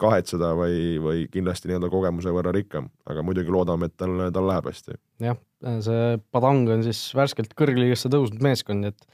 [0.00, 4.70] kahetseda või, või kindlasti nii-öelda kogemuse võrra rikkam, aga muidugi loodame, et tal, tal läheb
[4.70, 4.96] hästi.
[5.22, 5.38] jah,
[5.84, 9.06] see Padang on siis värskelt kõrgliigasse tõusnud meeskond, et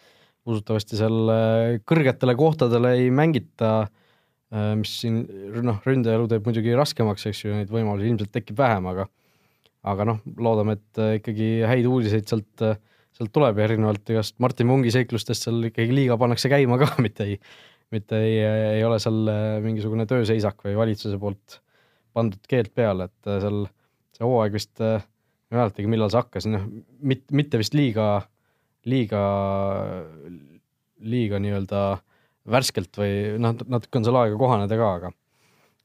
[0.48, 3.90] usutavasti seal äh, kõrgetele kohtadele ei mängita,
[4.50, 5.20] mis siin
[5.62, 9.06] noh, ründajalu teeb muidugi raskemaks, eks ju, neid võimalusi ilmselt tekib vähem, aga
[9.90, 12.64] aga noh, loodame, et äh, ikkagi häid uudiseid sealt,
[13.16, 17.28] sealt tuleb ja erinevalt igast Martin Mungi seiklustest seal ikkagi liiga pannakse käima ka, mitte
[17.28, 17.38] ei
[17.90, 18.36] mitte ei,
[18.78, 21.58] ei ole seal äh, mingisugune tööseisak või valitsuse poolt
[22.14, 23.64] pandud keeld peale, et äh, seal
[24.16, 25.02] see hooaeg vist, äh,
[25.50, 26.66] ei mäletagi, millal see hakkas, noh,
[27.02, 28.12] mitte, mitte vist liiga,
[28.88, 29.24] liiga,
[31.02, 31.82] liiga nii-öelda
[32.50, 35.12] värskelt või noh, natuke on seal aega kohaneda ka, aga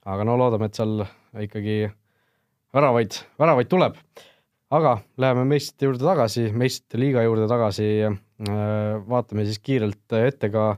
[0.05, 1.05] aga no loodame, et seal
[1.45, 1.77] ikkagi
[2.75, 3.97] väravaid, väravaid tuleb.
[4.75, 7.89] aga läheme meistrite juurde tagasi, meistrite liiga juurde tagasi,
[9.07, 10.73] vaatame siis kiirelt ette ka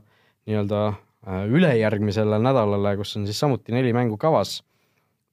[0.46, 0.82] nii-öelda
[1.28, 4.62] Äh, ülejärgmisele nädalale, kus on siis samuti neli mängu kavas.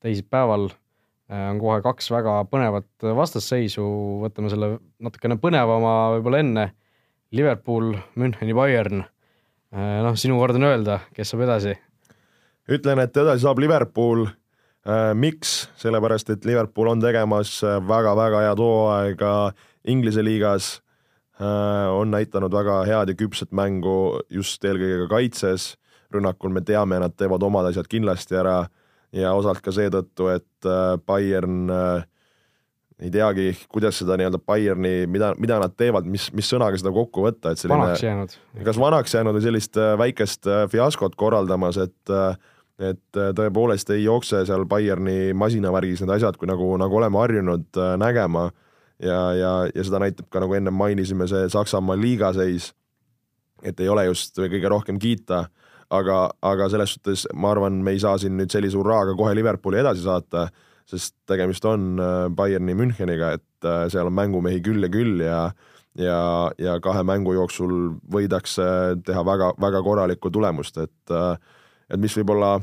[0.04, 3.86] teisipäeval äh, on kohe kaks väga põnevat vastasseisu,
[4.26, 6.66] võtame selle natukene põnevama võib-olla enne.
[7.32, 9.06] Liverpool, Müncheni Bayern.
[9.76, 11.76] Äh, noh, sinu kord on öelda, kes saab edasi?
[12.72, 14.28] ütlen, et edasi saab Liverpool.
[15.18, 15.70] miks?
[15.82, 19.54] sellepärast, et Liverpool on tegemas väga-väga head hooaega
[19.90, 20.68] Inglise liigas
[21.42, 25.74] on näidanud väga head ja küpset mängu just eelkõige ka kaitses
[26.16, 28.64] rünnakul me teame, nad teevad omad asjad kindlasti ära
[29.16, 32.06] ja osalt ka seetõttu, et äh, Bayern äh,
[33.04, 37.26] ei teagi, kuidas seda nii-öelda Bayerni, mida, mida nad teevad, mis, mis sõnaga seda kokku
[37.26, 38.36] võtta, et selline vanaks jäänud.
[38.68, 42.16] kas vanaks jäänud või sellist äh, väikest fiaskot korraldamas, et
[42.76, 48.50] et tõepoolest ei jookse seal Bayerni masinavärgis need asjad, kui nagu, nagu oleme harjunud nägema.
[49.00, 52.70] Ja, ja, ja seda näitab ka, nagu ennem mainisime, see Saksamaa liigaseis,
[53.64, 55.46] et ei ole just kõige rohkem kiita,
[55.94, 59.82] aga, aga selles suhtes ma arvan, me ei saa siin nüüd sellise hurraaga kohe Liverpooli
[59.82, 60.48] edasi saata,
[60.90, 65.40] sest tegemist on äh, Bayerni Müncheniga, et äh, seal on mängumehi küll ja küll ja
[65.96, 66.20] ja,
[66.60, 68.66] ja kahe mängu jooksul võidakse
[69.08, 71.36] teha väga, väga korralikku tulemust, et äh,
[71.90, 72.58] et mis võib-olla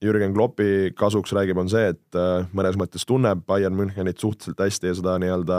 [0.00, 2.16] Jürgen Kloppi kasuks räägib, on see, et
[2.56, 5.58] mõnes mõttes tunneb Bayern Münchenit suhteliselt hästi ja seda nii-öelda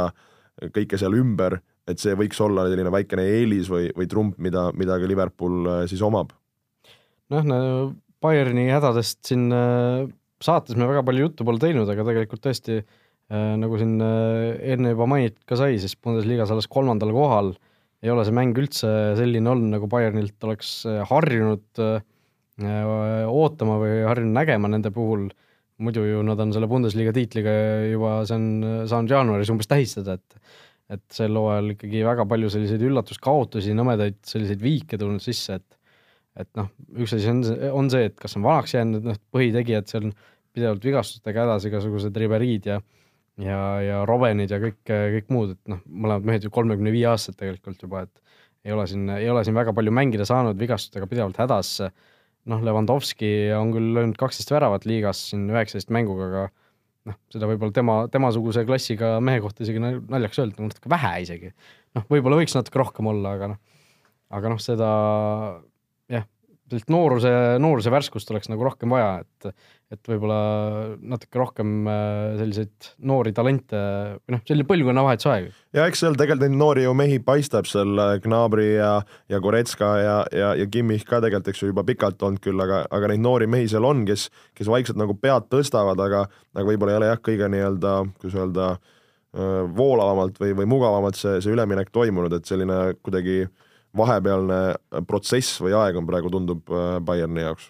[0.74, 1.60] kõike seal ümber,
[1.90, 6.02] et see võiks olla selline väikene eelis või, või trump, mida, mida ka Liverpool siis
[6.06, 6.34] omab.
[7.34, 7.60] Noh no,,
[8.22, 9.50] Bayerni hädadest siin
[10.46, 14.96] saates me väga palju juttu pole teinud, aga tegelikult tõesti äh, nagu siin äh, enne
[14.96, 17.54] juba mainitud ka sai, siis Bundesliga-s alles kolmandal kohal
[18.02, 21.84] ei ole see mäng üldse selline olnud, nagu Bayernilt oleks harjunud
[22.62, 25.30] ootama või harjunud nägema nende puhul.
[25.82, 27.54] muidu ju nad on selle Bundesliga tiitliga
[27.90, 30.42] juba, see on saanud jaanuaris umbes tähistada, et
[30.92, 35.78] et sel hooajal ikkagi väga palju selliseid üllatuskaotusi, nõmedaid selliseid viike tulnud sisse, et
[36.40, 36.70] et noh,
[37.02, 37.44] üks asi on,
[37.76, 40.12] on see, et kas on vanaks jäänud, noh, põhitegijad seal
[40.56, 42.80] pidevalt vigastustega hädas, igasugused Riberid ja
[43.42, 47.40] ja, ja Robenid ja kõik, kõik muud, et noh, mõlemad mehed ju kolmekümne viie aastased
[47.40, 51.40] tegelikult juba, et ei ole siin, ei ole siin väga palju mängida saanud, vigastustega pidevalt
[51.42, 51.80] hädas.
[52.50, 56.46] noh, Levandovski on küll löönud kaksteist väravat liigas siin üheksateist mänguga, aga
[57.10, 61.52] noh, seda võib-olla tema, temasuguse klassiga mehe kohta isegi naljaks öelda, natuke vähe isegi.
[61.98, 63.62] noh, võib-olla võiks natuke rohkem olla, aga noh,
[64.38, 64.90] aga noh, seda
[66.72, 67.32] sellist nooruse,
[67.62, 69.54] nooruse värskust oleks nagu rohkem vaja, et
[69.92, 70.36] et võib-olla
[71.04, 73.80] natuke rohkem äh, selliseid noori talente
[74.22, 75.50] või noh, selline põlvkonnavahetusaeg.
[75.76, 78.94] ja eks seal tegelikult neid noori ju mehi paistab seal äh, Gnabry ja,
[79.32, 82.86] ja Goretska ja, ja, ja Kimmich ka tegelikult, eks ju, juba pikalt olnud küll, aga,
[82.88, 86.24] aga neid noori mehi seal on, kes, kes vaikselt nagu pead tõstavad, aga,
[86.56, 88.70] aga võib-olla ei ole jah, kõige nii-öelda, kuidas öelda,
[89.36, 95.60] äh, voolavamalt või, või mugavamalt see, see üleminek toimunud, et selline kuidagi äh, vahepealne protsess
[95.64, 97.70] või aeg on praegu, tundub äh, Bayerni jaoks?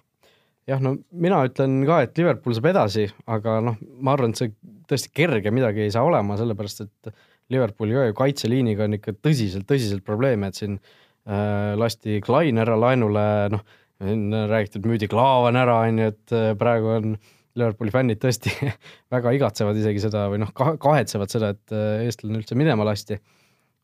[0.69, 4.53] jah, no mina ütlen ka, et Liverpool saab edasi, aga noh, ma arvan, et see
[4.89, 7.12] tõesti kerge midagi ei saa olema, sellepärast et
[7.51, 12.77] Liverpooli ka ju kaitseliiniga on ikka tõsiselt, tõsiselt probleeme, et siin äh, lasti Klein ära
[12.79, 13.65] laenule, noh,
[14.01, 17.17] räägitud, müüdi Klaavan ära, on ju, et äh, praegu on
[17.60, 18.53] Liverpooli fännid tõesti
[19.13, 23.19] väga igatsevad isegi seda või noh, kahetsevad seda, et äh, eestlane üldse minema lasti.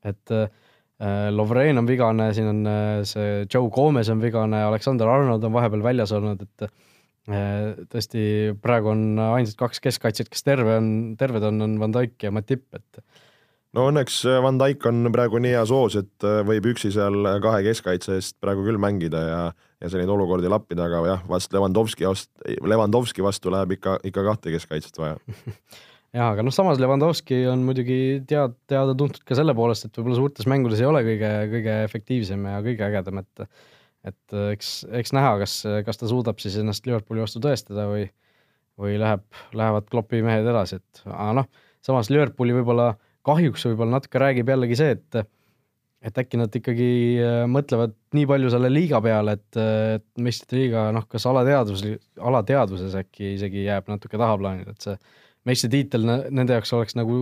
[0.07, 0.66] et äh, Äh,
[1.29, 5.83] Lovren on vigane, siin on äh, see Joe Gomez on vigane, Aleksander Arnold on vahepeal
[5.85, 8.23] väljas olnud, et äh, tõesti
[8.63, 12.65] praegu on ainsad kaks keskkaitsjat, kes terve on, terved on, on Van Dijk ja Matip,
[12.73, 13.03] et
[13.77, 18.17] no õnneks Van Dijk on praegu nii heas hoos, et võib üksi seal kahe keskkaitse
[18.17, 19.41] eest praegu küll mängida ja
[19.77, 24.53] ja selliseid olukordi lappida, aga jah, vast Levandovski vastu, Levandovski vastu läheb ikka, ikka kahte
[24.55, 25.19] keskkaitset vaja
[26.15, 27.97] jaa, aga noh, samas Levanovski on muidugi
[28.29, 32.61] tead, teada-tuntud ka selle poolest, et võib-olla suurtes mängudes ei ole kõige, kõige efektiivsem ja
[32.65, 33.49] kõige ägedam, et
[34.07, 38.05] et eks, eks näha, kas, kas ta suudab siis ennast Liverpooli vastu tõestada või
[38.77, 39.23] või läheb,
[39.57, 41.47] lähevad Kloppi mehed edasi, et aga noh,
[41.85, 42.91] samas Liverpooli võib-olla
[43.27, 45.27] kahjuks võib-olla natuke räägib jällegi see, et
[46.07, 46.89] et äkki nad ikkagi
[47.19, 49.57] äh, mõtlevad nii palju selle liiga peale, et,
[49.97, 51.81] et meistrite liiga noh, kas alateadvus,
[52.21, 54.95] alateadvuses äkki isegi jääb natuke tahaplaanile, et see
[55.47, 57.17] meistritiitel nende jaoks oleks nagu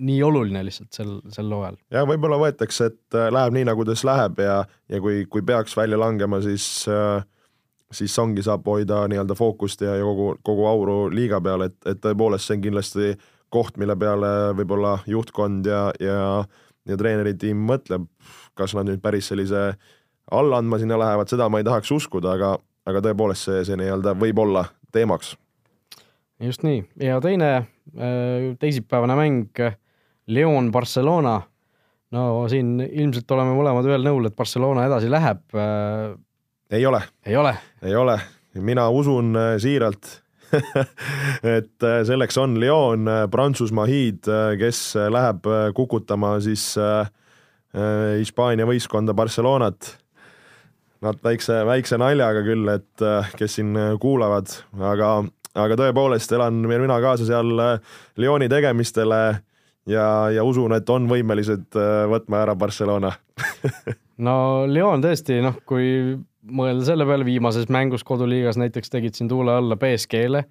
[0.00, 1.76] nii oluline lihtsalt sel, sel hooajal.
[1.92, 5.76] ja võib-olla võetakse, et äh, läheb nii, nagu tas läheb ja, ja kui, kui peaks
[5.76, 7.20] välja langema, siis äh,
[7.92, 12.00] siis ongi, saab hoida nii-öelda fookust ja, ja kogu, kogu auru liiga peal, et, et
[12.02, 13.12] tõepoolest see on kindlasti
[13.50, 16.20] koht, mille peale võib-olla juhtkond ja, ja,
[16.86, 18.06] ja treeneritiim mõtleb,
[18.58, 19.72] kas nad nüüd päris sellise
[20.30, 22.54] alla andma sinna lähevad, seda ma ei tahaks uskuda, aga,
[22.86, 25.34] aga tõepoolest see, see nii-öelda võib olla teemaks
[26.40, 27.66] just nii, ja teine äh,
[28.58, 29.62] teisipäevane mäng,
[30.26, 31.40] Leon Barcelona.
[32.10, 35.42] no siin ilmselt oleme mõlemad ühel nõul, et Barcelona edasi läheb.
[35.54, 36.16] Äh,
[36.70, 37.02] ei ole.
[37.26, 37.54] ei ole?
[37.82, 38.18] ei ole,
[38.54, 40.20] mina usun äh, siiralt
[41.56, 44.26] et selleks on Lyon, Prantsusmaa hiid,
[44.58, 45.44] kes läheb
[45.78, 46.64] kukutama siis
[48.18, 49.92] Hispaania võistkonda Barcelonat.
[51.06, 53.06] Nad väikse, väikse naljaga küll, et
[53.38, 54.50] kes siin kuulavad,
[54.90, 55.12] aga
[55.58, 59.20] aga tõepoolest elan mina kaasa seal äh, Lyoni tegemistele
[59.90, 63.12] ja, ja usun, et on võimelised äh, võtma ära Barcelona
[64.26, 64.34] no
[64.70, 66.18] Lyon tõesti, noh, kui
[66.50, 70.44] mõelda selle peale, viimases mängus koduliigas näiteks tegid siin tuule alla BSG-le.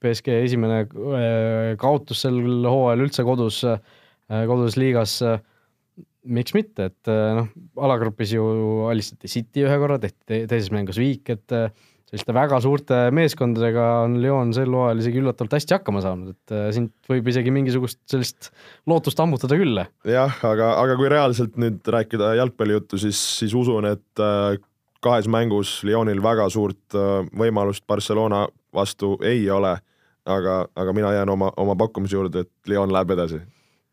[0.00, 3.62] BSG esimene äh, kaotus sel hooajal üldse kodus,
[4.30, 5.20] koduses liigas.
[6.24, 7.46] miks mitte, et noh,
[7.80, 8.44] alagrupis ju
[8.90, 11.54] alistati City ühe korra, tehti teises mängus viik, et
[12.10, 16.64] selliste väga suurte meeskondadega on Lyon sel hooajal isegi üllatavalt hästi hakkama saanud, et äh,
[16.74, 18.50] siit võib isegi mingisugust sellist
[18.90, 19.78] lootust ammutada küll.
[20.10, 24.58] jah, aga, aga kui reaalselt nüüd rääkida jalgpallijuttu, siis, siis usun, et äh,
[25.04, 29.76] kahes mängus Lyonil väga suurt äh, võimalust Barcelona vastu ei ole,
[30.26, 33.38] aga, aga mina jään oma, oma pakkumise juurde, et Lyon läheb edasi.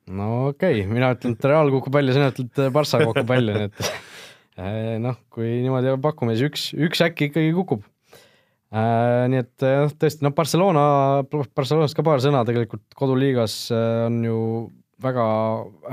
[0.09, 3.69] no okei okay., mina ütlen, et Real kukub välja, sina ütled, Barca kukub välja, nii
[3.69, 3.93] et
[5.05, 7.85] noh, kui niimoodi pakume, siis üks, üks äkki ikkagi kukub
[8.75, 10.81] nii et jah, tõesti, noh, Barcelona,
[11.31, 14.39] Barcelonast ka paar sõna tegelikult koduliigas äh, on ju
[15.03, 15.27] väga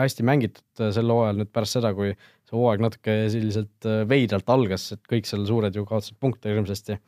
[0.01, 4.89] hästi mängitud äh, sel hooajal nüüd pärast seda, kui see hooaeg natuke selliselt veidralt algas,
[4.97, 6.99] et kõik seal suured ju kaotasid punkte hirmsasti.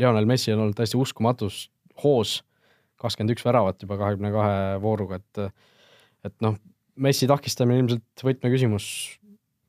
[0.00, 1.66] Lionel Messi on olnud täiesti uskumatus
[2.00, 2.38] hoos,
[3.02, 5.44] kakskümmend üks väravat juba kahekümne kahe vooruga, et
[6.22, 6.56] et noh,
[7.02, 8.86] Messi takistamine ilmselt võtmeküsimus.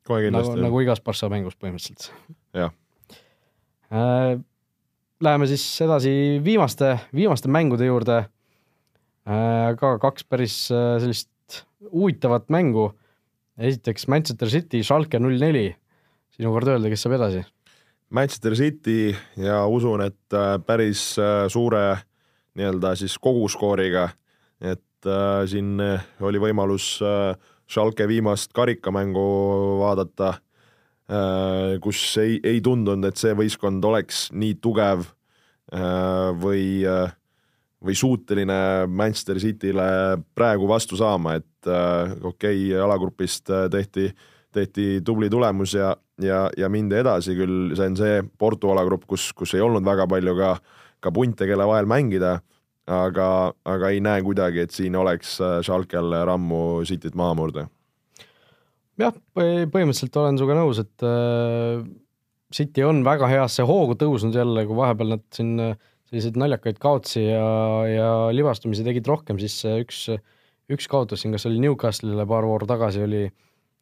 [0.07, 2.09] nagu, nagu igas Barca mängus põhimõtteliselt.
[2.55, 2.71] jah
[5.23, 6.11] Läheme siis edasi
[6.43, 8.17] viimaste, viimaste mängude juurde.
[9.23, 12.91] Äh, ka kaks päris äh, sellist huvitavat mängu.
[13.57, 15.75] esiteks Manchester City, Schalke null neli.
[16.33, 17.43] sinu kord öelda, kes saab edasi?
[18.09, 21.15] Manchester City ja usun, et äh, päris
[21.47, 21.83] suure
[22.57, 24.09] nii-öelda siis koguskooriga,
[24.61, 25.77] et äh, siin
[26.19, 27.37] oli võimalus äh,
[27.69, 29.29] Schalke viimast karikamängu
[29.85, 30.52] vaadata Äh,
[31.83, 37.11] kus ei, ei tundunud, et see võistkond oleks nii tugev äh, või, äh,
[37.83, 39.89] või suuteline Manchester City'le
[40.35, 44.09] praegu vastu saama, et okei okay,, alagrupist tehti,
[44.51, 49.31] tehti tubli tulemus ja, ja, ja mindi edasi, küll see on see Porto alagrupp, kus,
[49.35, 50.55] kus ei olnud väga palju ka,
[51.03, 52.37] ka punte, kelle vahel mängida,
[52.87, 53.29] aga,
[53.67, 57.67] aga ei näe kuidagi, et siin oleks Schalkel rammu Cityt maha murda
[59.01, 61.83] jah, põhimõtteliselt olen sinuga nõus, et äh,
[62.53, 65.77] City on väga heasse hoogu tõusnud jälle, kui vahepeal nad siin äh,
[66.09, 67.45] selliseid naljakaid kaotsi ja,
[67.89, 70.03] ja libastumisi tegid rohkem, siis üks,
[70.73, 73.23] üks kaotus siin, kas oli Newcastle'ile paar vooru tagasi, oli,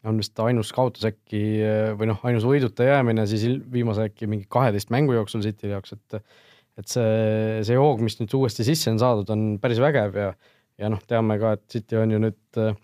[0.08, 3.44] on vist ainus kaotus äkki äh, või noh, ainus võiduta jäämine siis
[3.74, 6.24] viimase äkki mingi kaheteist mängu jooksul City jaoks, et
[6.80, 10.32] et see, see hoog, mis nüüd uuesti sisse on saadud, on päris vägev ja
[10.80, 12.78] ja noh, teame ka, et City on ju nüüd äh,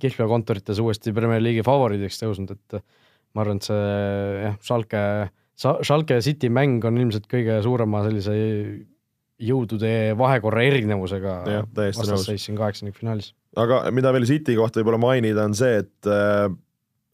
[0.00, 2.80] kihlveokontorites uuesti Premier League'i favoriidiks tõusnud, et
[3.34, 3.82] ma arvan, et see
[4.44, 5.02] jah, Schalke,
[5.60, 8.34] Schalke ja City mäng on ilmselt kõige suurema sellise
[9.40, 11.36] jõudude vahekorra erinevusega
[11.74, 13.32] vastasseis siin kaheksandikfinaalis.
[13.56, 16.10] aga mida veel City kohta võib-olla mainida, on see, et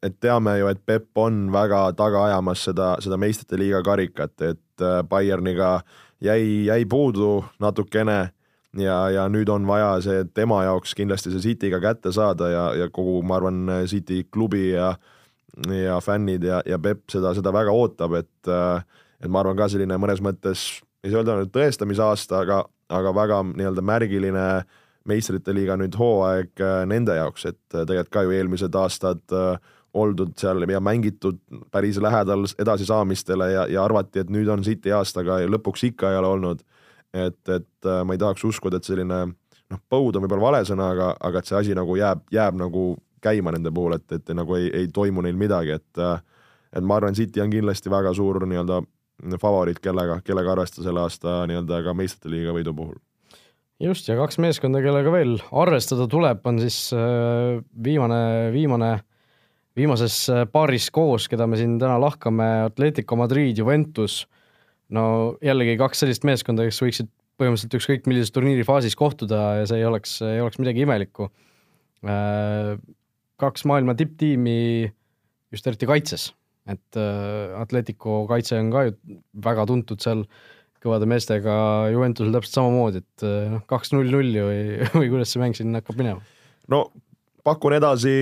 [0.06, 4.84] et teame ju, et Pepp on väga taga ajamas seda, seda meistrite liiga karikat, et
[5.08, 5.80] Bayerniga
[6.22, 8.28] jäi, jäi puudu natukene
[8.80, 12.64] ja, ja nüüd on vaja see tema jaoks kindlasti see City ka kätte saada ja,
[12.74, 14.94] ja kogu, ma arvan, City klubi ja
[15.72, 18.50] ja fännid ja, ja Peep seda, seda väga ootab, et
[19.20, 20.66] et ma arvan ka selline mõnes mõttes,
[21.04, 22.58] ei saa öelda nüüd tõestamisaasta, aga,
[22.92, 24.48] aga väga nii-öelda märgiline
[25.06, 30.34] meistrite liiga nüüd hooaeg äh, nende jaoks, et tegelikult ka ju eelmised aastad äh, oldud
[30.36, 31.38] seal ja mängitud
[31.72, 36.20] päris lähedal edasisaamistele ja, ja arvati, et nüüd on City aastaga ja lõpuks ikka ei
[36.20, 36.64] ole olnud
[37.14, 40.92] et, et äh, ma ei tahaks uskuda, et selline noh, põud on võib-olla vale sõna,
[40.94, 44.58] aga, aga et see asi nagu jääb, jääb nagu käima nende puhul, et, et nagu
[44.58, 46.18] ei, ei toimu neil midagi, et äh,
[46.76, 48.82] et ma arvan, City on kindlasti väga suur nii-öelda
[49.40, 52.96] favoriit, kellega, kellega arvestada selle aasta nii-öelda ka meistrite liiga võidu puhul.
[53.80, 58.20] just, ja kaks meeskonda, kellega veel arvestada tuleb, on siis äh, viimane,
[58.52, 58.92] viimane,
[59.76, 60.18] viimases
[60.52, 64.24] paaris koos, keda me siin täna lahkame, Atletico Madrid, Juventus
[64.94, 65.04] no
[65.44, 69.86] jällegi kaks sellist meeskonda, kes võiksid põhimõtteliselt ükskõik millises turniiri faasis kohtuda ja see ei
[69.88, 71.28] oleks, ei oleks midagi imelikku.
[72.06, 72.76] Äh,
[73.40, 74.58] kaks maailma tipptiimi
[75.52, 76.30] just eriti kaitses,
[76.70, 78.96] et äh, Atletico kaitse on ka ju
[79.44, 80.24] väga tuntud seal
[80.86, 81.56] kõvade meestega,
[81.92, 84.62] Juventusel täpselt samamoodi, et äh, noh, kaks null nulli või,
[85.00, 86.22] või kuidas see mäng siin hakkab minema?
[86.72, 86.86] no
[87.46, 88.14] pakun edasi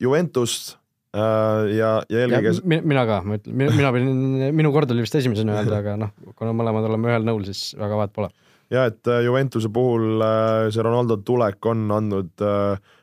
[0.00, 0.76] Juventust
[1.14, 2.80] ja, ja eelkõige.
[2.86, 4.12] mina ka, ma ütlen, mina pidin,
[4.56, 7.98] minu kord oli vist esimesena öelda, aga noh, kuna mõlemad oleme ühel nõul, siis väga
[7.98, 8.30] vahet pole.
[8.70, 12.46] ja et äh, Juventuse puhul äh, see Ronaldo tulek on andnud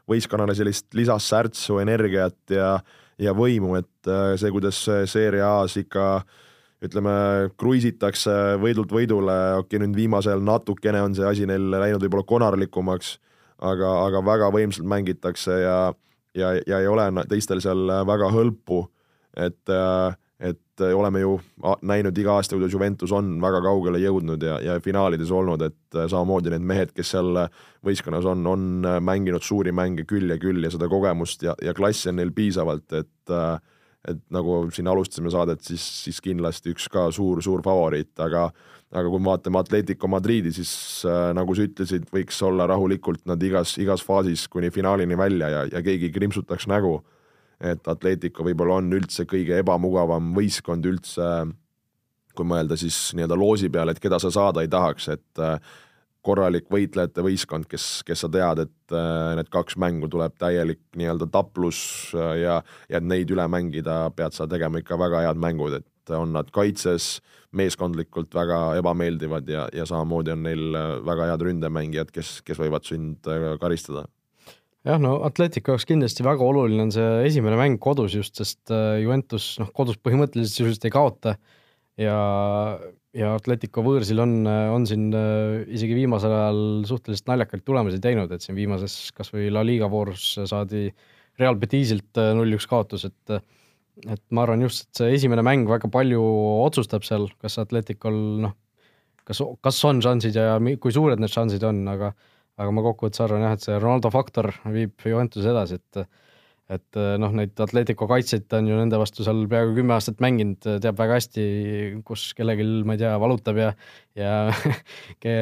[0.08, 2.78] võistkonnale sellist lisasärtsu, energiat ja,
[3.20, 4.80] ja võimu, et see, kuidas
[5.12, 6.08] Serie A-s ikka
[6.84, 7.14] ütleme,
[7.58, 13.16] kruiisitakse võidult võidule, okei okay,, nüüd viimasel natukene on see asi neil läinud võib-olla konarlikumaks,
[13.58, 15.78] aga, aga väga võimsalt mängitakse ja
[16.38, 18.84] ja, ja ei ole teistel seal väga hõlpu,
[19.38, 19.74] et,
[20.40, 21.36] et oleme ju
[21.82, 26.54] näinud iga aasta, kuidas Juventus on väga kaugele jõudnud ja, ja finaalides olnud, et samamoodi
[26.54, 27.44] need mehed, kes seal
[27.86, 32.12] võistkonnas on, on mänginud suuri mänge küll ja küll ja seda kogemust ja, ja klassi
[32.12, 33.38] on neil piisavalt, et
[34.08, 38.48] et nagu siin alustasime saadet, siis, siis kindlasti üks ka suur-suur favoriit, aga
[38.88, 40.72] aga kui me vaatame Atletico Madridi, siis
[41.08, 45.64] äh, nagu sa ütlesid, võiks olla rahulikult nad igas, igas faasis kuni finaalini välja ja,
[45.74, 47.02] ja keegi krimpsutaks nägu.
[47.60, 51.26] et Atletico võib-olla on üldse kõige ebamugavam võistkond üldse,
[52.38, 55.58] kui mõelda siis nii-öelda loosi peale, et keda sa saada ei tahaks, et äh,
[56.26, 61.30] korralik võitlejate võistkond, kes, kes sa tead, et äh, need kaks mängu tuleb täielik nii-öelda
[61.34, 61.80] taplus
[62.14, 62.60] ja,
[62.90, 66.50] ja et neid üle mängida, pead sa tegema ikka väga head mängud, et on nad
[66.56, 67.18] kaitses
[67.58, 72.88] meeskondlikult väga ebameeldivad ja, ja samamoodi on neil äh, väga head ründemängijad, kes, kes võivad
[72.88, 74.08] sind äh, karistada.
[74.88, 78.72] jah, no Atletico jaoks kindlasti väga oluline on see esimene mäng kodus just, sest
[79.04, 81.38] Juventus noh, kodus põhimõtteliselt sisuliselt ei kaota
[81.98, 82.18] ja,
[83.18, 85.10] ja Atletico võõrsil on, on siin
[85.74, 86.60] isegi viimasel ajal
[86.90, 90.88] suhteliselt naljakaid tulemusi teinud, et siin viimases kas või La Liga voorus saadi
[91.38, 93.40] Real Betisilt null-üks kaotus, et
[94.06, 96.22] et ma arvan just, et see esimene mäng väga palju
[96.68, 98.54] otsustab seal, kas Atleticul noh,
[99.26, 102.14] kas, kas on šansid ja kui suured need šansid on, aga
[102.58, 106.08] aga ma kokkuvõttes arvan jah, et see Ronaldo faktor viib Juventuse edasi, et
[106.74, 110.98] et noh, neid Atletico kaitsjaid on ju nende vastu seal peaaegu kümme aastat mänginud, teab
[111.00, 111.46] väga hästi,
[112.08, 113.70] kus kellelgi, ma ei tea, valutab ja
[114.20, 114.34] ja
[115.24, 115.38] ke,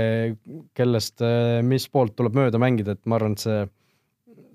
[0.77, 1.25] kellest,
[1.65, 3.63] mis poolt tuleb mööda mängida, et ma arvan, et see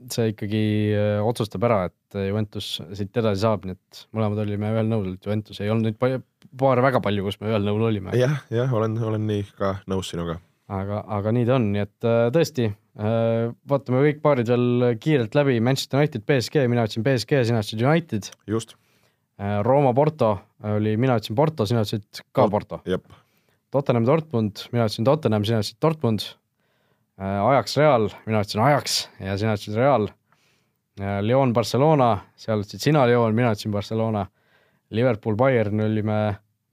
[0.08, 0.62] see ikkagi
[0.96, 5.26] äh, otsustab ära, et Juventus siit edasi saab, nii et mõlemad olime ühel nõul, et
[5.26, 6.22] Juventus ei olnud neid
[6.60, 8.14] paare väga palju, kus me ühel nõul olime.
[8.18, 10.38] jah, jah, olen, olen nii ka nõus sinuga.
[10.70, 15.36] aga, aga nii ta on, nii et äh, tõesti, äh, vaatame kõik paarid veel kiirelt
[15.38, 18.28] läbi, Manchester United, BSG, mina ütlesin BSG, sina ütlesid United.
[18.50, 18.76] just.
[19.64, 20.34] Rooma, Porto
[20.68, 22.82] oli, mina ütlesin Porto, sina ütlesid ka Porto.
[23.72, 26.26] Tottenham, Dortmund, mina ütlesin Tottenham, sina ütlesid Dortmund
[27.20, 30.08] Äh, Ajax Real, mina ütlesin Ajax ja sina ütlesid Real.
[31.24, 34.26] Lyon Barcelona, seal ütlesid sina Lyon, mina ütlesin Barcelona.
[34.90, 36.16] Liverpool Bayern olime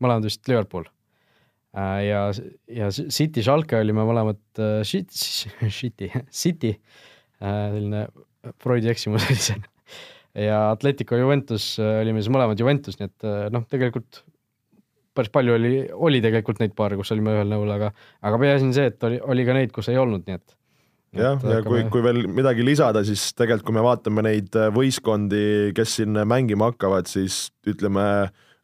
[0.04, 0.88] mõlemad vist Liverpool.
[1.78, 2.22] Äh, ja,
[2.74, 5.12] ja City Schalke olime mõlemad äh, shit,
[5.80, 6.74] shit'i, City,
[7.38, 8.08] selline
[8.64, 9.60] Freudi eksimus oli see.
[10.48, 14.24] ja Atletico Juventus olime siis mõlemad Juventus, nii et noh, tegelikult
[15.18, 15.74] päris palju oli,
[16.10, 17.92] oli tegelikult neid paare, kus olime ühel nõul, aga,
[18.26, 20.58] aga peaasi on see, et oli, oli ka neid, kus ei olnud, nii et.
[21.18, 25.46] jah, ja kui, kui veel midagi lisada, siis tegelikult, kui me vaatame neid äh, võistkondi,
[25.78, 28.06] kes siin mängima hakkavad, siis ütleme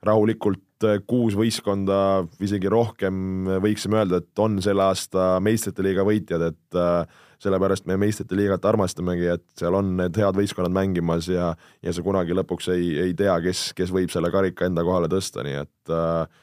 [0.04, 1.98] rahulikult äh, kuus võistkonda,
[2.44, 7.98] isegi rohkem võiksime öelda, et on selle aasta meistrite liiga võitjad, et äh, sellepärast me
[8.00, 11.52] meistrite liigat armastamegi, et seal on need head võistkonnad mängimas ja,
[11.84, 15.44] ja sa kunagi lõpuks ei, ei tea, kes, kes võib selle karika enda kohale tõsta,
[15.46, 16.42] nii et äh,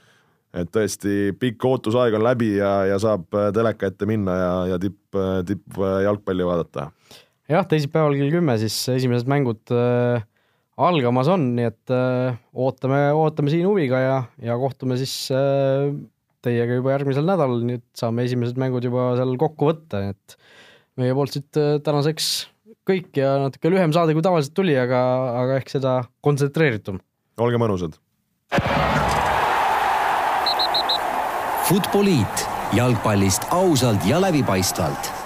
[0.56, 4.80] et tõesti pikk ootusaeg on läbi ja, ja saab äh, teleka ette minna ja, ja
[4.82, 6.90] tipp, äh, tippjalgpalli vaadata.
[7.50, 10.24] jah, teisipäeval kell kümme siis esimesed mängud äh,
[10.80, 15.90] algamas on, nii et äh, ootame, ootame siin huviga ja, ja kohtume siis äh,
[16.44, 20.36] teiega juba järgmisel nädalal, nii et saame esimesed mängud juba seal kokku võtta, nii et
[21.00, 22.30] meie poolt siit äh, tänaseks
[22.88, 25.00] kõik ja natuke lühem saade kui tavaliselt tuli, aga,
[25.42, 27.00] aga ehk seda kontsentreeritum.
[27.40, 28.00] olge mõnusad.
[31.70, 32.48] Futboliit.
[32.70, 35.19] Jalgpallist ausalt ja läbipaistvalt